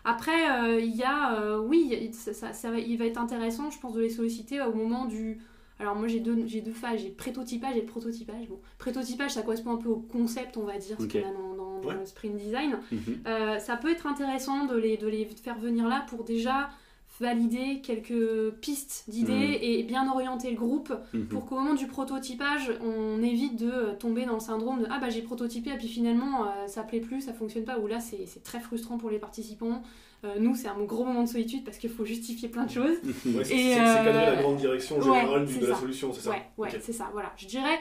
[0.09, 3.79] Après, euh, il y a, euh, oui, ça, ça, ça, il va être intéressant, je
[3.79, 5.39] pense, de les solliciter au moment du.
[5.81, 8.49] Alors moi j'ai deux, deux phases, j'ai prototypage et le prototypage.
[8.49, 11.21] Bon, prototypage ça correspond un peu au concept on va dire, okay.
[11.21, 11.95] ce qu'on a dans, dans, dans ouais.
[11.95, 12.71] le sprint design.
[12.91, 13.29] Mm -hmm.
[13.29, 16.71] euh, ça peut être intéressant de les, de les faire venir là pour déjà
[17.21, 19.63] valider quelques pistes d'idées mmh.
[19.63, 21.25] et bien orienter le groupe mmh.
[21.25, 25.11] pour qu'au moment du prototypage, on évite de tomber dans le syndrome de ah bah
[25.11, 28.43] j'ai prototypé et puis finalement euh, ça plaît plus, ça fonctionne pas, ou là c'est
[28.43, 29.83] très frustrant pour les participants.
[30.25, 32.97] Euh, nous, c'est un gros moment de solitude parce qu'il faut justifier plein de choses.
[33.27, 34.35] ouais, c'est euh...
[34.35, 36.79] la grande direction générale ouais, de la solution, c'est ça Ouais, ouais okay.
[36.83, 37.33] c'est ça, voilà.
[37.37, 37.79] Je dirais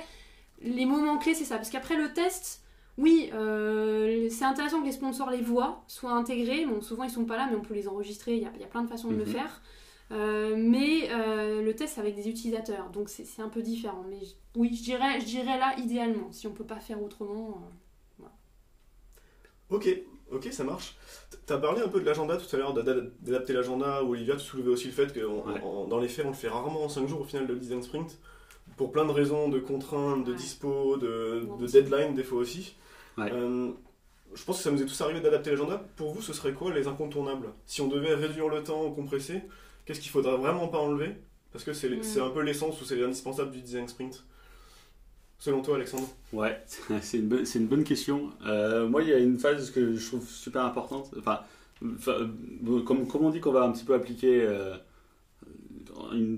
[0.61, 1.55] les moments clés, c'est ça.
[1.55, 2.61] Parce qu'après le test,
[2.97, 6.65] oui, euh, c'est intéressant que les sponsors les voient, soient intégrés.
[6.65, 8.35] Bon, souvent ils sont pas là, mais on peut les enregistrer.
[8.35, 9.25] Il y a, y a plein de façons de mm -hmm.
[9.25, 9.61] le faire.
[10.11, 14.03] Euh, mais euh, le test avec des utilisateurs, donc c'est un peu différent.
[14.09, 14.21] Mais
[14.55, 17.69] oui, je dirais, je dirais là idéalement, si on peut pas faire autrement.
[18.17, 18.33] Voilà.
[19.69, 19.85] Ok,
[20.31, 20.95] ok, ça marche.
[21.45, 24.03] Tu as parlé un peu de l'agenda tout à l'heure, d'adapter l'agenda.
[24.03, 25.61] Olivia, tu soulevais aussi le fait que ouais.
[25.89, 28.17] dans les faits, on le fait rarement en 5 jours au final de design sprint.
[28.77, 30.37] Pour plein de raisons, de contraintes, de ouais.
[30.37, 32.75] dispo, de, de deadline des fois aussi.
[33.17, 33.31] Ouais.
[33.31, 33.71] Euh,
[34.35, 35.83] je pense que ça nous est tous arrivé d'adapter l'agenda.
[35.95, 37.47] Pour vous, ce serait quoi les incontournables?
[37.65, 39.41] Si on devait réduire le temps ou compresser,
[39.85, 41.15] qu'est-ce qu'il faudrait vraiment pas enlever?
[41.51, 42.21] Parce que c'est mmh.
[42.21, 44.23] un peu l'essence ou c'est l'indispensable du design sprint.
[45.39, 46.07] Selon toi, Alexandre?
[46.33, 46.61] Ouais,
[47.01, 48.31] c'est une, une, bonne question.
[48.45, 51.11] Euh, moi, il y a une phase que je trouve super importante.
[51.17, 51.41] Enfin,
[52.85, 54.41] comme, comme on dit qu'on va un petit peu appliquer.
[54.41, 54.75] Euh,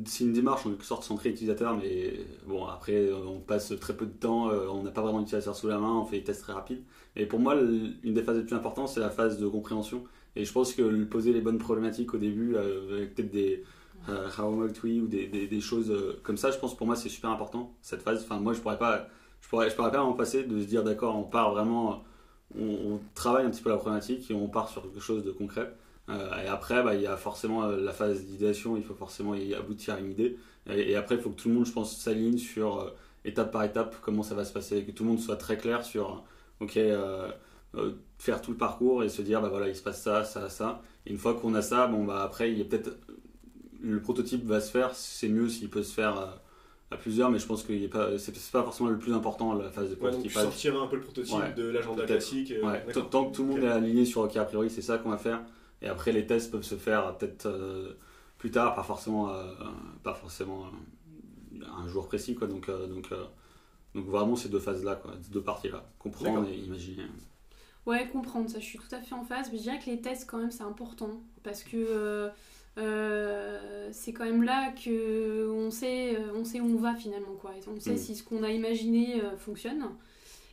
[0.06, 2.14] c'est une démarche en quelque sorte centrée utilisateur, mais
[2.48, 5.68] bon, après, on passe très peu de temps, euh, on n'a pas vraiment d'utilisateur sous
[5.68, 6.84] la main, on fait des tests très rapides.
[7.16, 10.04] Et pour moi, une des phases les plus importantes, c'est la phase de compréhension.
[10.36, 13.64] Et je pense que poser les bonnes problématiques au début, euh, avec peut-être des
[14.08, 17.74] euh, ou des, des, choses euh, comme ça, je pense pour moi, c'est super important,
[17.82, 18.24] cette phase.
[18.24, 19.08] Enfin, moi, je pourrais pas,
[19.42, 22.04] je pourrais, je pourrais pas m'en passer de se dire, d'accord, on part vraiment,
[22.58, 25.74] on, travaille un petit peu la problématique et on part sur quelque chose de concret.
[26.10, 29.54] Euh, et après, bah, il y a forcément la phase d'idéation, il faut forcément y
[29.54, 30.38] aboutir à une idée.
[30.70, 32.94] Et, et après, il faut que tout le monde, je pense, s'aligne sur
[33.26, 35.84] étape par étape comment ça va se passer, que tout le monde soit très clair
[35.86, 36.24] sur,
[36.62, 37.30] ok, euh,
[37.76, 40.50] euh, faire tout le parcours et se dire, bah voilà, il se passe ça, ça,
[40.50, 40.82] ça.
[41.06, 42.98] Et une fois qu'on a ça, bon, bah après, il y a peut-être.
[43.82, 46.26] Le prototype va se faire, c'est mieux s'il peut se faire euh,
[46.92, 47.72] à plusieurs, mais je pense que
[48.18, 50.44] c'est pas forcément le plus important la phase de Ouais, prototypage.
[50.44, 52.52] sortirais un peu le prototype Ouais, de l'agenda classique.
[52.52, 54.98] euh, Ouais, tant que tout le monde est aligné sur OK, a priori, c'est ça
[54.98, 55.42] qu'on va faire.
[55.82, 57.94] Et après, les tests peuvent se faire peut-être euh,
[58.38, 59.54] plus tard, pas forcément, euh,
[60.04, 62.36] pas forcément euh, un jour précis.
[62.36, 62.48] Quoi.
[62.48, 63.10] Donc, donc,
[63.96, 65.86] donc vraiment, ces deux phases-là, quoi, ces deux parties-là.
[65.98, 67.04] Comprendre et imaginer.
[67.86, 69.50] Ouais, comprendre, ça je suis tout à fait en phase.
[69.52, 71.22] Mais je dirais que les tests, quand même, c'est important.
[71.44, 72.30] Parce que
[72.78, 77.36] euh, c'est quand même là que on sait, on sait où on va finalement.
[77.42, 77.52] Quoi.
[77.58, 77.98] Et on sait Mm.
[77.98, 79.84] si ce qu'on a imaginé fonctionne.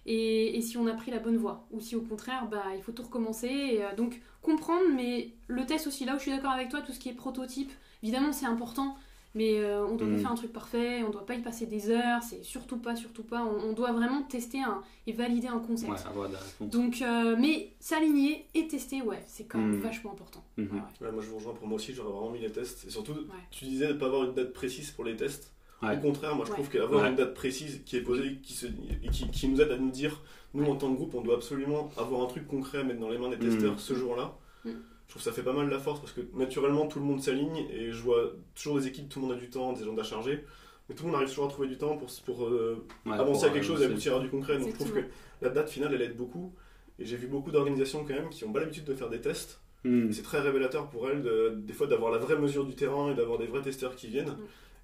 [0.07, 1.67] Et, et si on a pris la bonne voie.
[1.73, 3.49] Ou si au contraire, bah, il faut tout recommencer.
[3.49, 6.81] Et, euh, donc comprendre, mais le test aussi, là où je suis d'accord avec toi,
[6.81, 7.71] tout ce qui est prototype,
[8.03, 8.97] évidemment c'est important.
[9.35, 10.19] Mais euh, on doit pas Mm.
[10.21, 13.23] faire un truc parfait, on doit pas y passer des heures, c'est surtout pas, surtout
[13.25, 13.45] pas.
[13.45, 15.93] On, on doit vraiment tester un, et valider un concept.
[15.93, 16.71] Ouais, avoir des réponses.
[16.71, 19.81] Donc, euh, mais s'aligner et tester, ouais, c'est quand même Mm.
[19.81, 20.43] vachement important.
[20.57, 20.69] Mhm.
[20.69, 21.07] Ouais, ouais.
[21.09, 22.87] Ouais, moi je vous rejoins pour moi aussi, j'aurais vraiment mis les tests.
[22.87, 23.45] Et surtout, Ouais.
[23.51, 25.53] tu disais de ne pas avoir une date précise pour les tests.
[25.83, 25.97] Ouais.
[25.97, 26.57] Au contraire, moi je Ouais.
[26.57, 27.11] trouve qu'avoir Ouais.
[27.11, 29.91] une date précise qui est posée, qui, se, et qui, qui nous aide à nous
[29.91, 30.23] dire,
[30.55, 33.11] nous en tant que groupe, on doit absolument avoir un truc concret à mettre dans
[33.11, 33.79] les mains des testeurs Mm.
[33.79, 34.37] ce jour-là.
[34.65, 34.71] Mm.
[34.71, 37.21] Je trouve que ça fait pas mal la force parce que naturellement tout le monde
[37.23, 40.03] s'aligne et je vois toujours des équipes, tout le monde a du temps, des agendas
[40.03, 40.45] chargés.
[40.89, 43.41] Mais tout le monde arrive toujours à trouver du temps pour, pour euh, Ouais, avancer
[43.47, 44.59] pour, à quelque euh, chose et aboutir à du concret.
[44.59, 45.01] Donc je trouve que
[45.43, 46.53] la date finale elle aide beaucoup.
[46.99, 49.61] Et j'ai vu beaucoup d'organisations quand même qui ont pas l'habitude de faire des tests.
[49.85, 53.13] Et C'est très révélateur pour elles, de- des fois, d'avoir la vraie mesure du terrain
[53.13, 54.37] et d'avoir des vrais testeurs qui viennent Mm.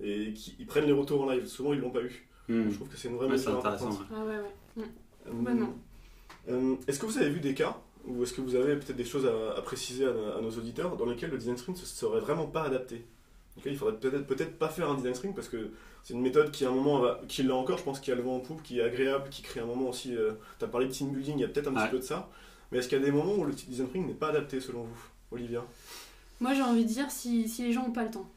[0.03, 1.47] Et qui ils prennent les retours en live.
[1.47, 2.29] Souvent, ils l'ont pas eu.
[2.49, 2.71] Mhm.
[2.71, 3.87] Je trouve que c'est une vraie Ouais, c'est mesure intéressant.
[3.91, 4.11] importante.
[4.11, 4.17] ouais.
[4.21, 4.89] Ah ouais, ouais.
[5.29, 5.75] Euh, Complètement.
[6.51, 9.05] euh, est-ce que vous avez vu des cas ou est-ce que vous avez peut-être des
[9.05, 12.19] choses à, à préciser à, à nos auditeurs dans lesquels le design sprint ne serait
[12.21, 13.05] vraiment pas adapté?
[13.57, 15.71] Donc là, il faudrait peut-être peut-être pas faire un design sprint parce que
[16.03, 18.15] c'est une méthode qui à un moment va- qui l'a encore, je pense qu'il y
[18.15, 20.15] a le vent en poupe, qui est agréable, qui crée un moment aussi.
[20.59, 21.83] tu as parlé de team building, il y a peut-être un Ouais.
[21.85, 22.29] petit peu de ça.
[22.73, 24.83] Mais est-ce qu'il y a des moments où le design sprint n'est pas adapté selon
[24.85, 25.63] vous, Olivia?
[26.41, 28.29] Moi, j'ai envie de dire si, si les gens ont pas le temps,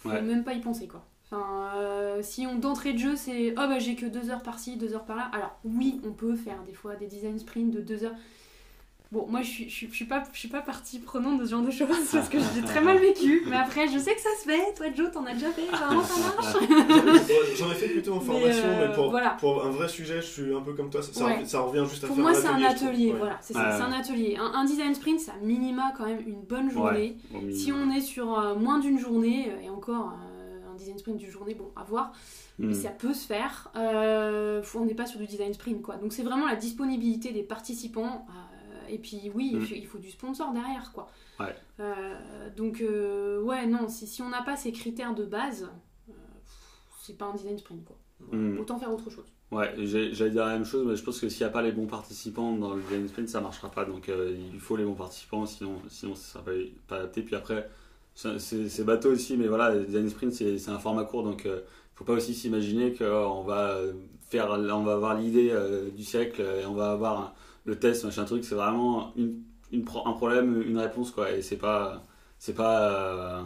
[0.00, 0.20] faut Ouais.
[0.22, 1.04] même pas y penser, quoi.
[1.32, 4.76] Enfin, euh, si on d'entrée de jeu, c'est oh bah j'ai que deux heures par-ci,
[4.76, 5.30] deux heures par-là.
[5.32, 8.14] Alors oui, on peut faire des fois des design sprints de deux heures.
[9.12, 11.44] Bon, moi je suis, je suis, je suis pas, je suis pas partie prenante de
[11.44, 13.42] ce genre de choses parce que j'ai très mal vécu.
[13.48, 14.72] Mais après, je sais que ça se fait.
[14.76, 15.66] Toi, Joe, t'en as déjà fait.
[15.66, 16.56] Vraiment, ça marche.
[17.58, 19.30] J'en ai fait plutôt en formation, mais, euh, pour, voilà.
[19.40, 21.02] pour un vrai sujet, je suis un peu comme toi.
[21.02, 21.44] Ça, ça- Ouais.
[21.44, 23.12] ça revient juste à Pour faire moi, un c'est un atelier.
[23.18, 23.62] Voilà, c'est Ouais.
[23.76, 24.36] c'est un atelier.
[24.38, 27.16] Un, un design sprint, ça minima quand même une bonne journée.
[27.52, 31.16] Si on est sur euh, moins d'une journée, euh, et encore euh, un design sprint
[31.18, 32.12] d'une journée, bon, à voir,
[32.60, 32.74] mais Mhm.
[32.74, 33.72] ça peut se faire.
[33.74, 35.96] Euh, faut- on n'est pas sur du design sprint, quoi.
[35.96, 38.24] Donc c'est vraiment la disponibilité des participants.
[38.28, 38.32] euh,
[38.90, 41.08] et puis oui, il faut- il faut du sponsor derrière, quoi.
[41.38, 41.54] Ouais.
[41.80, 42.14] Euh,
[42.56, 45.70] donc euh, ouais, non, si, si on n'a pas ces critères de base,
[46.08, 46.12] euh,
[47.02, 47.96] c'est pas un design sprint, quoi.
[48.32, 48.58] Mhm.
[48.60, 49.24] Autant faire autre chose.
[49.50, 51.72] Ouais, j'allais dire la même chose, mais je pense que s'il n'y a pas les
[51.72, 53.84] bons participants dans le design sprint, ça marchera pas.
[53.84, 56.44] Donc euh, il faut les bons participants, sinon, sinon ça sera
[56.86, 57.22] pas, adapté.
[57.22, 57.68] Puis après,
[58.14, 61.60] c'est bateau aussi, mais voilà, le design sprint c'est un format court, donc euh,
[61.94, 63.78] faut pas aussi s'imaginer qu'on va
[64.28, 68.24] faire, on va avoir l'idée euh, du siècle et on va avoir le test, machin
[68.24, 68.44] truc.
[68.44, 69.42] C'est vraiment une,
[69.72, 71.30] une pro- un problème, une réponse quoi.
[71.32, 72.02] Et c'est pas,
[72.38, 72.90] c'est pas.
[72.92, 73.42] euh,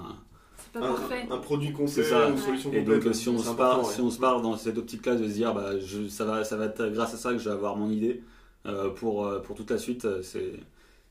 [0.56, 1.26] C'est pas parfait.
[1.30, 2.28] Un, un produit complet, C'est ça.
[2.28, 2.98] une solution Et complète.
[3.00, 3.92] donc, euh, si on, se part, ouais.
[3.92, 6.56] si on se part dans cette optique-là de se dire, bah, je, ça, va, ça
[6.56, 8.22] va être grâce à ça que je vais avoir mon idée
[8.66, 10.22] euh, pour, euh, pour toute la suite, euh,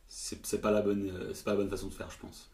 [0.08, 2.50] c'est pas la bonne c'est pas la bonne façon de faire, je pense.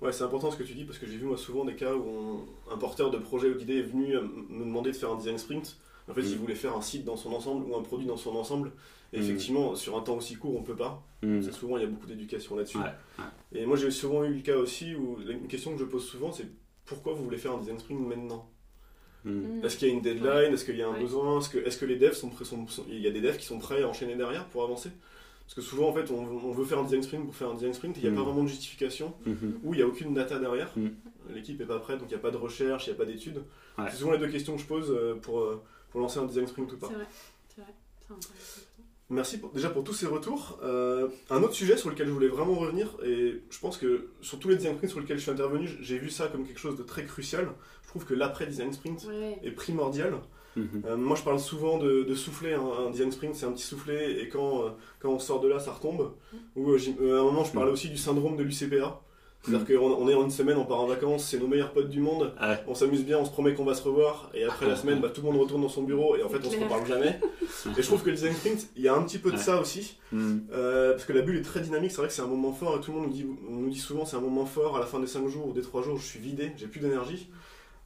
[0.00, 1.94] Ouais, c'est important ce que tu dis parce que j'ai vu moi souvent des cas
[1.94, 4.16] où on- un porteur de projet ou d'idée est venu
[4.48, 5.76] me demander de faire un design sprint.
[6.10, 6.26] En fait, Mm.
[6.30, 8.72] il voulait faire un site dans son ensemble ou un produit dans son ensemble.
[9.12, 9.22] Et Mm.
[9.22, 11.02] effectivement, sur un temps aussi court, on peut pas.
[11.22, 11.42] Mm.
[11.42, 12.78] C'est souvent, il y a beaucoup d'éducation là-dessus.
[12.78, 12.84] Ouais,
[13.18, 13.24] ouais.
[13.60, 16.32] Et moi, j'ai souvent eu le cas aussi où une question que je pose souvent,
[16.32, 16.46] c'est
[16.86, 18.48] pourquoi vous voulez faire un design sprint maintenant
[19.24, 19.30] Mm.
[19.60, 19.64] Mm.
[19.64, 20.52] Est-ce qu'il y a une deadline?
[20.52, 21.00] Est-ce qu'il y a un Ouais.
[21.00, 21.38] besoin?
[21.38, 23.60] Est-ce que, les devs sont prêts sont- sont- Il y a des devs qui sont
[23.60, 24.90] prêts à enchaîner derrière pour avancer?
[25.44, 27.54] Parce que souvent, en fait, on, on veut faire un design sprint pour faire un
[27.54, 28.16] design sprint et il n'y a Mm.
[28.16, 29.60] pas vraiment de justification Mhm.
[29.62, 30.72] ou il n'y a aucune data derrière.
[30.76, 30.88] Mm.
[31.34, 33.04] L'équipe n'est pas prête, donc il n'y a pas de recherche, il n'y a pas
[33.04, 33.44] d'études.
[33.78, 33.84] Ouais.
[33.90, 36.48] C'est souvent les deux questions que je pose euh, pour, euh, pour lancer un design
[36.48, 36.88] sprint ou pas.
[36.88, 37.06] C'est vrai,
[37.48, 37.72] c'est vrai.
[39.12, 40.58] Merci pour- déjà pour tous ces retours.
[40.64, 44.38] Euh, un autre sujet sur lequel je voulais vraiment revenir, et je pense que sur
[44.38, 46.76] tous les design sprints sur lesquels je suis intervenu, j'ai vu ça comme quelque chose
[46.76, 47.48] de très crucial.
[47.82, 49.38] Je trouve que l'après-design sprint Ouais.
[49.44, 50.14] est primordial.
[50.56, 50.82] Mhm.
[50.86, 52.54] Euh, moi, je parle souvent de, de souffler.
[52.54, 52.64] hein.
[52.86, 55.58] Un design sprint, c'est un petit soufflet, et quand, euh, quand on sort de là,
[55.60, 56.12] ça retombe.
[56.56, 59.00] Euh, euh, à un moment, je parlais aussi du syndrome de l'UCPA.
[59.44, 61.88] C'est-à-dire qu'on on est en une semaine, on part en vacances, c'est nos meilleurs potes
[61.88, 62.58] du monde, Ouais.
[62.68, 65.08] on s'amuse bien, on se promet qu'on va se revoir, et après la semaine, bah,
[65.12, 67.18] tout le monde retourne dans son bureau, et en fait, on se reparle jamais.
[67.76, 69.42] Et je trouve que le design sprint, il y a un petit peu de Ouais.
[69.42, 69.96] ça aussi.
[70.12, 70.38] Mm.
[70.52, 72.76] Euh, parce que la bulle est très dynamique, c'est vrai que c'est un moment fort
[72.76, 74.86] et tout le monde nous dit, nous dit souvent c'est un moment fort à la
[74.86, 77.28] fin des 5 jours ou des 3 jours, je suis vidé, j'ai plus d'énergie.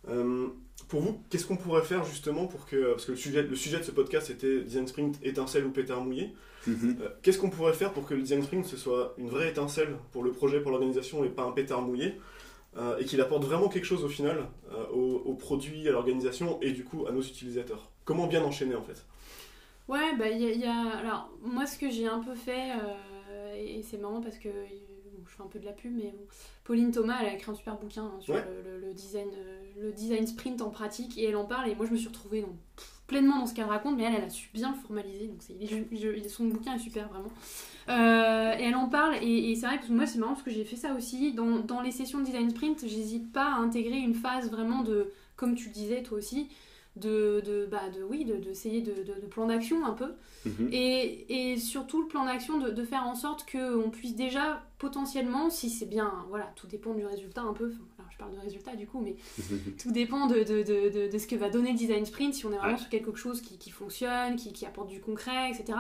[0.09, 0.49] Euh,
[0.89, 2.93] pour vous, qu'est-ce qu'on pourrait faire justement pour que.
[2.93, 6.03] Parce que le sujet, le sujet de ce podcast était Design Sprint étincelle ou pétard
[6.03, 6.33] mouillé.
[6.67, 6.99] Mhm.
[7.01, 9.97] Euh, qu'est-ce qu'on pourrait faire pour que le Design Sprint ce soit une vraie étincelle
[10.13, 12.15] pour le projet, pour l'organisation et pas un pétard mouillé
[12.77, 16.59] euh, et qu'il apporte vraiment quelque chose au final euh, au, au produit, à l'organisation
[16.63, 17.91] et du coup à nos utilisateurs?
[18.05, 19.05] Comment bien enchaîner en fait?
[19.89, 20.97] Ouais, bah il y, a- il y a.
[20.99, 22.73] Alors, moi, ce que j'ai un peu fait,
[23.31, 24.49] euh, et c'est marrant parce que.
[24.49, 26.27] bon, je fais un peu de la pub, mais bon,
[26.65, 28.45] Pauline Thomas, elle a écrit un super bouquin hein, sur Ouais.
[28.65, 31.75] le, le- le design, euh, le design sprint en pratique, et elle en parle, et
[31.75, 32.57] moi, je me suis retrouvée dans-
[33.07, 36.05] pleinement dans ce qu'elle raconte, mais elle, elle a su bien le formaliser, donc il
[36.07, 37.31] est- son bouquin est super, vraiment.
[37.89, 40.51] Euh, et elle en parle, et, et c'est vrai que moi, c'est marrant parce que
[40.51, 41.33] j'ai fait ça aussi.
[41.33, 45.13] Dans, dans les sessions de design sprint, j'hésite pas à intégrer une phase vraiment de,
[45.37, 46.49] comme tu le disais toi aussi,
[46.97, 50.15] de, de, bah, de oui, de- d'essayer de, de, de plan d'action un peu.
[50.45, 50.69] Mhm.
[50.73, 55.49] Et, et surtout le plan d'action de, de faire en sorte qu'on puisse déjà potentiellement,
[55.51, 58.77] si c'est bien, voilà, tout dépend du résultat un peu, alors je parle de résultat
[58.77, 59.17] du coup, mais
[59.83, 62.53] tout dépend de, de, de, de, ce que va donner le design sprint, si on
[62.53, 62.79] est vraiment Ouais.
[62.79, 65.79] sur quelque chose qui, qui fonctionne, qui, qui apporte du concret, etc.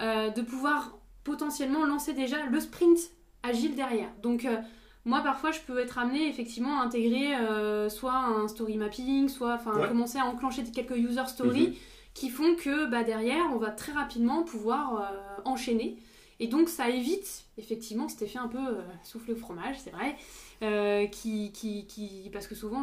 [0.00, 2.98] euh, de pouvoir potentiellement lancer déjà le sprint
[3.42, 4.10] agile derrière.
[4.22, 4.56] Donc euh,
[5.04, 9.54] moi parfois je peux être amenée effectivement à intégrer euh, soit un story mapping, soit
[9.54, 9.88] enfin Ouais.
[9.88, 11.74] commencer à enclencher quelques user stories Mhm.
[12.14, 15.12] qui font que bah, derrière on va très rapidement pouvoir
[15.44, 15.98] enchaîner.
[16.40, 20.16] Et donc ça évite effectivement cet effet un peu euh, souffle au fromage, c'est vrai,
[20.62, 22.82] euh, qui, qui, qui, parce que souvent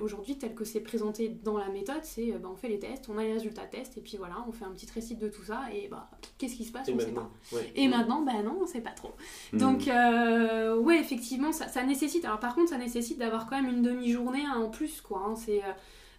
[0.00, 3.08] aujourd'hui tel que c'est présenté dans la méthode, c'est euh, bah, on fait les tests,
[3.10, 5.44] on a les résultats tests, et puis voilà, on fait un petit récit de tout
[5.44, 7.30] ça, et bah qu'est-ce qui se passe, Et on sait pas.
[7.52, 7.70] ouais.
[7.76, 9.12] Et maintenant, bah non, on sait pas trop.
[9.52, 9.58] Mhm.
[9.60, 12.24] Donc, euh, ouais, effectivement, ça, ça nécessite.
[12.24, 15.24] Alors, par contre, ça nécessite d'avoir quand même une demi-journée hein, en plus, quoi.
[15.28, 15.36] hein.
[15.36, 15.60] C'est,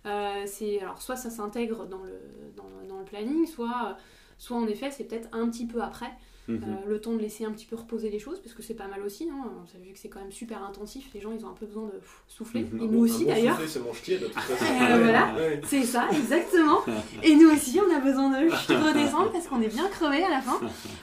[0.05, 2.19] euh, c'est, alors, soit ça s'intègre dans le,
[2.55, 3.97] dans, le- dans le planning, soit,
[4.37, 6.11] soit en effet, c'est peut-être un petit peu après,
[6.47, 6.61] Mhm.
[6.63, 8.87] euh, le temps de laisser un petit peu reposer les choses, parce que c'est pas
[8.87, 9.27] mal aussi.
[9.31, 9.43] Hein.
[9.65, 11.09] Vous avez vu que c'est quand même super intensif.
[11.13, 12.61] Les gens, ils ont un peu besoin de pff, souffler.
[12.63, 12.79] Mhm.
[12.79, 13.59] Et nous bon- aussi, bon d'ailleurs.
[13.67, 14.63] c'est manche tiède, de toute façon.
[14.65, 15.33] Euh, voilà.
[15.35, 15.61] Ouais.
[15.65, 16.79] C'est ça, exactement.
[17.23, 18.45] Et nous aussi, on a besoin de
[18.87, 20.59] redescendre parce qu'on est bien crevé à la fin.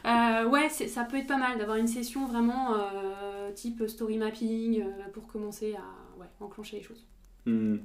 [0.07, 4.81] Euh, ouais, ça peut être pas mal d'avoir une session vraiment euh, type story mapping
[4.83, 7.05] euh, pour commencer à ouais, enclencher les choses.
[7.46, 7.78] Hmm.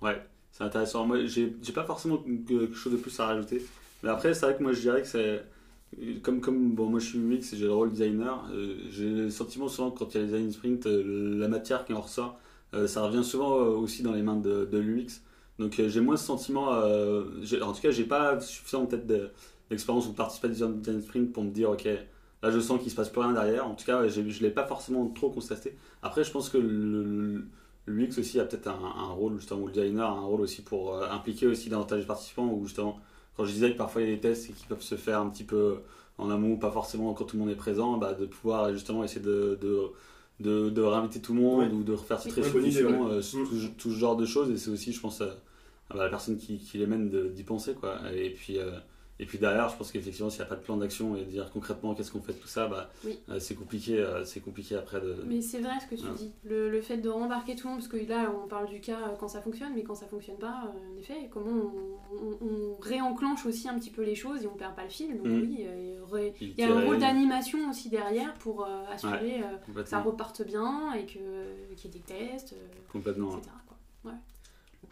[0.00, 0.20] Ouais,
[0.52, 1.04] c'est intéressant.
[1.06, 3.64] Moi, j'ai j'ai pas forcément quelque chose de plus à rajouter.
[4.04, 5.44] Mais après, c'est vrai que moi, je dirais que c'est.
[6.22, 9.90] Comme, moi je suis UX et j'ai le rôle designer, euh, j'ai le sentiment souvent
[9.90, 12.38] que quand il y a les design sprint, euh, la matière qui en ressort,
[12.72, 15.20] euh, ça revient souvent aussi dans les mains de, de l'UX.
[15.58, 19.30] Donc j'ai moins ce sentiment, en tout cas j'ai pas suffisamment peut-être de-
[19.70, 21.84] d'expérience ou de participer à des design sprint pour me dire ok,
[22.42, 23.66] là je sens qu'il se passe plus rien derrière.
[23.66, 25.76] En tout cas, je l'ai pas forcément trop constaté.
[26.02, 26.58] Après, je pense que
[27.86, 31.00] l'UX aussi a peut-être un, rôle, justement, ou le designer a un rôle aussi pour
[31.04, 32.98] impliquer aussi davantage les participants, ou justement,
[33.36, 35.28] quand je disais que parfois il y a des tests qui peuvent se faire un
[35.30, 35.78] petit peu
[36.18, 39.20] en amont, pas forcément quand tout le monde est présent, bah, de pouvoir justement essayer
[39.22, 39.90] de, de,
[40.40, 41.68] de, de réinviter tout le monde Ouais.
[41.72, 42.32] ou de refaire cette
[42.82, 43.48] réflexion, euh, Mm.
[43.48, 45.36] tout, tout ce genre de choses, et c'est aussi, je pense, à,
[45.90, 47.98] à la personne qui, qui les mène d'y penser, quoi.
[48.14, 48.72] Et puis, euh,
[49.18, 51.50] et puis derrière, je pense qu'effectivement, s'il n'y a pas de plan d'action et dire
[51.52, 53.18] concrètement qu'est-ce qu'on fait de tout ça, bah, Oui.
[53.28, 55.16] euh, c'est compliqué, euh, c'est compliqué après de.
[55.26, 56.14] Mais c'est vrai ce que tu Ouais.
[56.16, 58.80] dis, le, le fait de rembarquer tout le monde, parce que là on parle du
[58.80, 62.16] cas euh, quand ça fonctionne, mais quand ça fonctionne pas, euh, en effet, comment on,
[62.16, 65.16] on- on réenclenche aussi un petit peu les choses et on perd pas le fil.
[65.16, 65.40] Donc Mm.
[65.40, 65.66] oui,
[66.10, 69.42] ré- Il y a un rôle d'animation aussi derrière pour assurer
[69.74, 72.54] que ça reparte bien et que- qu'il y ait des tests,
[72.90, 73.36] Complètement.
[73.38, 73.50] etc.
[74.02, 74.12] quoi.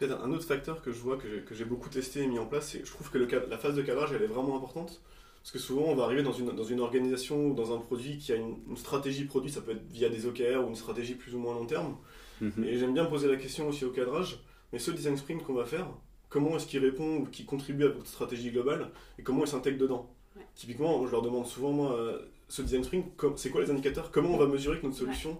[0.01, 2.39] Peut-être un autre facteur que je vois, que j'ai- que j'ai beaucoup testé et mis
[2.39, 4.99] en place, c'est je trouve que le la phase de cadrage, elle est vraiment importante.
[5.43, 8.17] Parce que souvent, on va arriver dans une, dans une organisation ou dans un produit
[8.17, 11.13] qui a une, une stratégie produit, ça peut être via des OKR ou une stratégie
[11.13, 11.97] plus ou moins long terme.
[12.41, 12.63] Mhm.
[12.63, 14.39] Et j'aime bien poser la question aussi au cadrage,
[14.73, 15.85] mais ce design sprint qu'on va faire,
[16.29, 19.77] comment est-ce qu'il répond ou qu'il contribue à votre stratégie globale et comment il s'intègre
[19.77, 20.09] dedans?
[20.35, 20.41] Ouais.
[20.55, 24.09] Typiquement, je leur demande souvent, moi, euh, ce design sprint, c'est quoi les indicateurs?
[24.09, 25.05] Comment on va mesurer que notre Ouais.
[25.05, 25.39] solution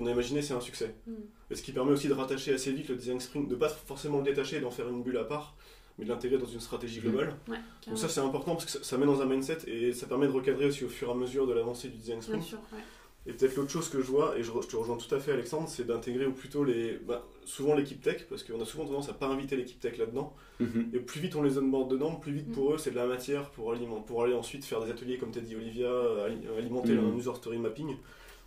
[0.00, 1.12] qu'on a imaginée, c'est un succès Mm.
[1.50, 4.18] Et ce qui permet aussi de rattacher assez vite le design sprint, de pas forcément
[4.18, 5.54] le détacher et d'en faire une bulle à part,
[5.98, 7.34] mais de l'intégrer dans une stratégie globale.
[7.48, 7.56] Ouais,
[7.88, 10.26] Donc ça, c'est important parce que ça, ça met dans un mindset et ça permet
[10.28, 12.42] de recadrer aussi au fur et à mesure de l'avancée du design Bien sprint.
[12.44, 12.78] sûr, ouais.
[13.26, 15.68] Et peut-être l'autre chose que je vois, et je, te rejoins tout à fait Alexandre,
[15.68, 19.12] c'est d'intégrer ou plutôt les, bah, souvent l'équipe tech, parce qu'on a souvent tendance à
[19.12, 20.32] pas inviter l'équipe tech là-dedans.
[20.58, 20.90] Mhm.
[20.94, 22.52] Et plus vite on les onboard dedans, plus vite Mm.
[22.52, 25.32] pour eux c'est de la matière pour, aliment- pour aller ensuite faire des ateliers comme
[25.32, 27.12] t'a dit Olivia, euh, ali- alimenter Mm.
[27.12, 27.94] un user story mapping.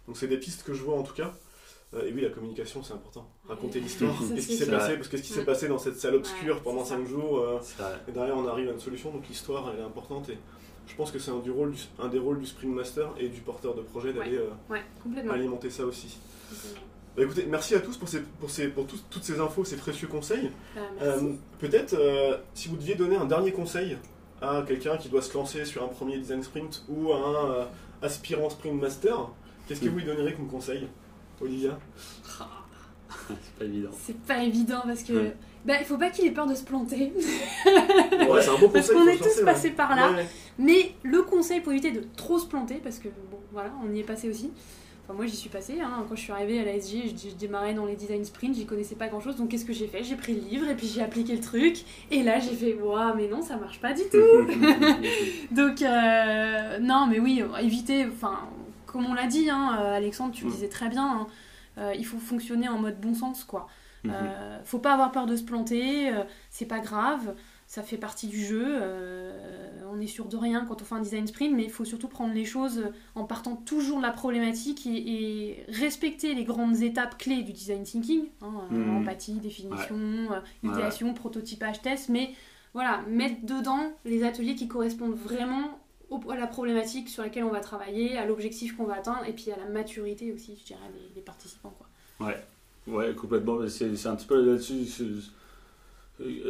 [0.07, 1.33] Donc c'est des pistes que je vois en tout cas.
[1.93, 3.29] Euh, et oui, la communication c'est important.
[3.47, 3.85] Raconter Ouais.
[3.85, 5.45] l'histoire, qu'est-ce qui c'est s'est passé, parce que qu'est-ce qui s'est Ouais.
[5.45, 7.09] passé dans cette salle obscure Ouais, pendant c'est 5 ça.
[7.09, 7.39] jours.
[7.39, 7.59] euh,
[8.07, 10.27] et derrière, on arrive à une solution, donc l'histoire, elle est importante.
[10.29, 10.37] Et
[10.87, 13.29] je pense que c'est un, du rôle du- un des rôles du Spring Master et
[13.29, 16.17] du porteur de projet d'aller euh, alimenter ça aussi.
[17.15, 20.07] Bah, écoutez, merci à tous pour, ces, pour, ces, pour toutes ces infos, ces précieux
[20.07, 20.49] conseils.
[20.75, 20.81] Bah.
[21.03, 23.97] Euh, Peut-être, euh, si vous deviez donner un dernier conseil
[24.41, 27.65] à quelqu'un qui doit se lancer sur un premier design sprint ou à un euh,
[28.01, 29.29] aspirant Spring Master,
[29.67, 30.87] qu'est-ce que vous lui donnerez comme conseil,
[31.41, 31.77] Olivia?
[33.29, 33.89] C'est pas évident.
[33.93, 35.13] C'est pas évident parce que.
[35.13, 35.35] Ouais.
[35.65, 37.13] Bah, il faut pas qu'il ait peur de se planter.
[37.65, 38.95] Ouais, c'est un bon Parce conseil.
[38.95, 39.45] qu'on faut est tous ouais.
[39.45, 40.09] passés par là.
[40.11, 40.27] Ouais, ouais.
[40.57, 43.99] Mais le conseil pour éviter de trop se planter, parce que bon, voilà, on y
[43.99, 44.51] est passé aussi.
[45.03, 45.79] Enfin, moi j'y suis passée.
[45.81, 46.05] Hein.
[46.09, 48.65] Quand je suis arrivée à la SG, je, je démarrais dans les design sprints, j'y
[48.65, 49.35] connaissais pas grand chose.
[49.35, 50.03] Donc qu'est-ce que j'ai fait?
[50.03, 51.83] J'ai pris le livre et puis j'ai appliqué le truc.
[52.11, 54.47] Et là j'ai fait, waouh, mais non, ça marche pas du tout.
[55.51, 58.39] Donc, euh, non, mais oui, éviter, enfin,
[58.93, 60.53] comme on l'a dit, hein, euh, Alexandre, tu le Mm.
[60.53, 61.27] disais très bien, hein,
[61.79, 63.67] euh, il faut fonctionner en mode bon sens, quoi.
[64.05, 67.35] Euh, faut pas avoir peur de se planter, euh, c'est pas grave,
[67.67, 68.81] ça fait partie du jeu.
[69.95, 72.07] on est sûr de rien quand on fait un design sprint, mais il faut surtout
[72.07, 72.83] prendre les choses
[73.15, 74.97] en partant toujours de la problématique et,
[75.49, 78.97] et respecter les grandes étapes clés du design thinking hein, Mhm.
[78.97, 79.95] empathie, définition,
[80.29, 82.31] Ouais, idéation, prototypage, test, mais
[82.73, 85.77] voilà, mettre dedans les ateliers qui correspondent vraiment
[86.29, 89.51] à la problématique sur laquelle on va travailler, à l'objectif qu'on va atteindre, et puis
[89.51, 90.79] à la maturité aussi, je dirais,
[91.15, 91.73] des, participants.
[91.77, 92.33] Quoi.
[92.87, 93.55] Ouais, complètement.
[93.55, 94.85] mais C'est un petit peu là-dessus.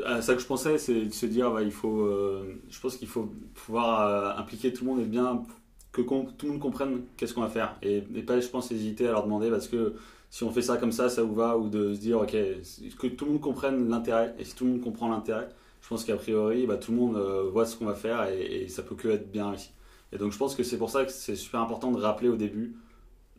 [0.06, 2.97] À ça que je pensais, c'est de se dire, ouais, il faut, euh, je pense
[2.97, 5.43] qu'il faut pouvoir euh, impliquer tout le monde et bien
[5.91, 7.78] que tout le monde comprenne qu'est-ce qu'on va faire.
[7.82, 9.95] Et pas, je pense, hésiter à leur demander parce que
[10.30, 13.08] si on fait ça comme ça, ça vous va, ou de se dire, ok, que
[13.08, 14.34] tout le monde comprenne l'intérêt.
[14.39, 15.47] Et si tout le monde comprend l'intérêt,
[15.84, 18.63] je pense qu'a priori, bah, tout le monde euh, voit ce qu'on va faire et,
[18.63, 19.72] et ça peut que être bien réussi.
[20.13, 22.38] Et donc je pense que c'est pour ça que c'est super important de rappeler au
[22.38, 22.76] début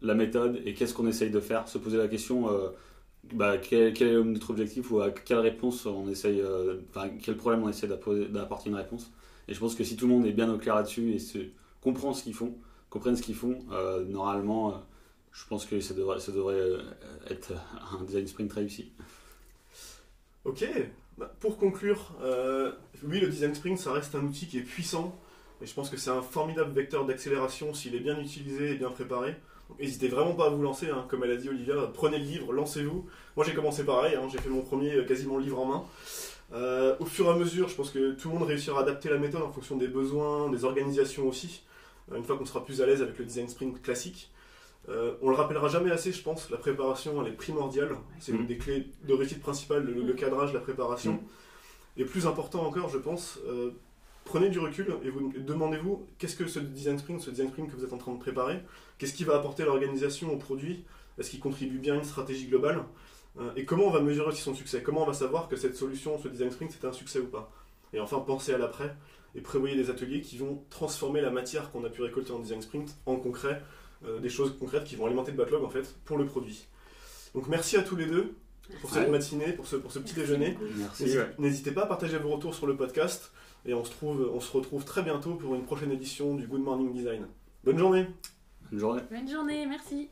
[0.02, 2.68] la méthode et qu'est-ce qu'on essaye de faire, se poser la question euh,
[3.32, 6.80] bah, quel, est notre objectif ou à quelle réponse on essaye, euh,
[7.22, 9.10] quel problème on essaie d'appo- d'apporter une réponse.
[9.48, 12.12] Et je pense que si tout le monde est bien au clair là-dessus et comprend
[12.12, 12.54] ce qu'ils font,
[12.90, 13.58] comprennent ce qu'ils font,
[14.06, 14.82] normalement,
[15.32, 16.78] je pense que ça devrait, ça devrait
[17.28, 17.52] être
[17.98, 18.92] un design sprint réussi.
[20.44, 20.64] Ok,
[21.16, 22.72] Bah, pour conclure, euh,
[23.04, 25.16] oui, le design sprint, ça reste un outil qui est puissant,
[25.62, 28.90] et je pense que c'est un formidable vecteur d'accélération s'il est bien utilisé et bien
[28.90, 29.36] préparé.
[29.78, 32.52] N'hésitez vraiment pas à vous lancer, hein, comme elle a dit Olivia, prenez le livre,
[32.52, 33.06] lancez-vous.
[33.36, 35.84] Moi j'ai commencé pareil, hein, j'ai fait mon premier euh, quasiment livre en main.
[36.52, 39.08] Euh, au fur et à mesure, je pense que tout le monde réussira à adapter
[39.08, 41.62] la méthode en fonction des besoins, des organisations aussi,
[42.14, 44.30] une fois qu'on sera plus à l'aise avec le design sprint classique.
[44.88, 47.96] Euh, on le rappellera jamais assez, je pense, la préparation elle est primordiale.
[48.20, 48.46] C'est une Mhm.
[48.46, 51.12] des clés de réussite principale, le, le cadrage, la préparation.
[51.12, 51.20] Mhm.
[51.96, 53.70] Et plus important encore, je pense, euh,
[54.24, 57.70] prenez du recul et vous et demandez-vous qu'est-ce que ce design sprint, ce design sprint
[57.70, 58.60] que vous êtes en train de préparer,
[58.98, 60.84] qu'est-ce qui va apporter à l'organisation au produit,
[61.18, 62.84] est-ce qu'il contribue bien à une stratégie globale,
[63.40, 65.76] euh, et comment on va mesurer aussi son succès, comment on va savoir que cette
[65.76, 67.50] solution, ce design sprint, c'était un succès ou pas?
[67.92, 68.94] Et enfin, pensez à l'après
[69.36, 72.60] et prévoyez des ateliers qui vont transformer la matière qu'on a pu récolter en design
[72.62, 73.62] sprint en concret,
[74.20, 76.66] des choses concrètes qui vont alimenter le backlog en fait pour le produit.
[77.34, 78.34] Donc merci à tous les deux
[78.80, 79.10] pour cette Ouais.
[79.10, 80.58] matinée, pour ce, pour ce petit Merci déjeuner.
[81.00, 83.32] N'hésitez- N'hésitez pas à partager vos retours sur le podcast
[83.66, 86.60] et on se, trouve, on se retrouve très bientôt pour une prochaine édition du Good
[86.62, 87.26] Morning Design.
[87.64, 88.06] Bonne journée
[88.70, 89.02] Bonne journée.
[89.10, 90.10] Bonne journée, merci.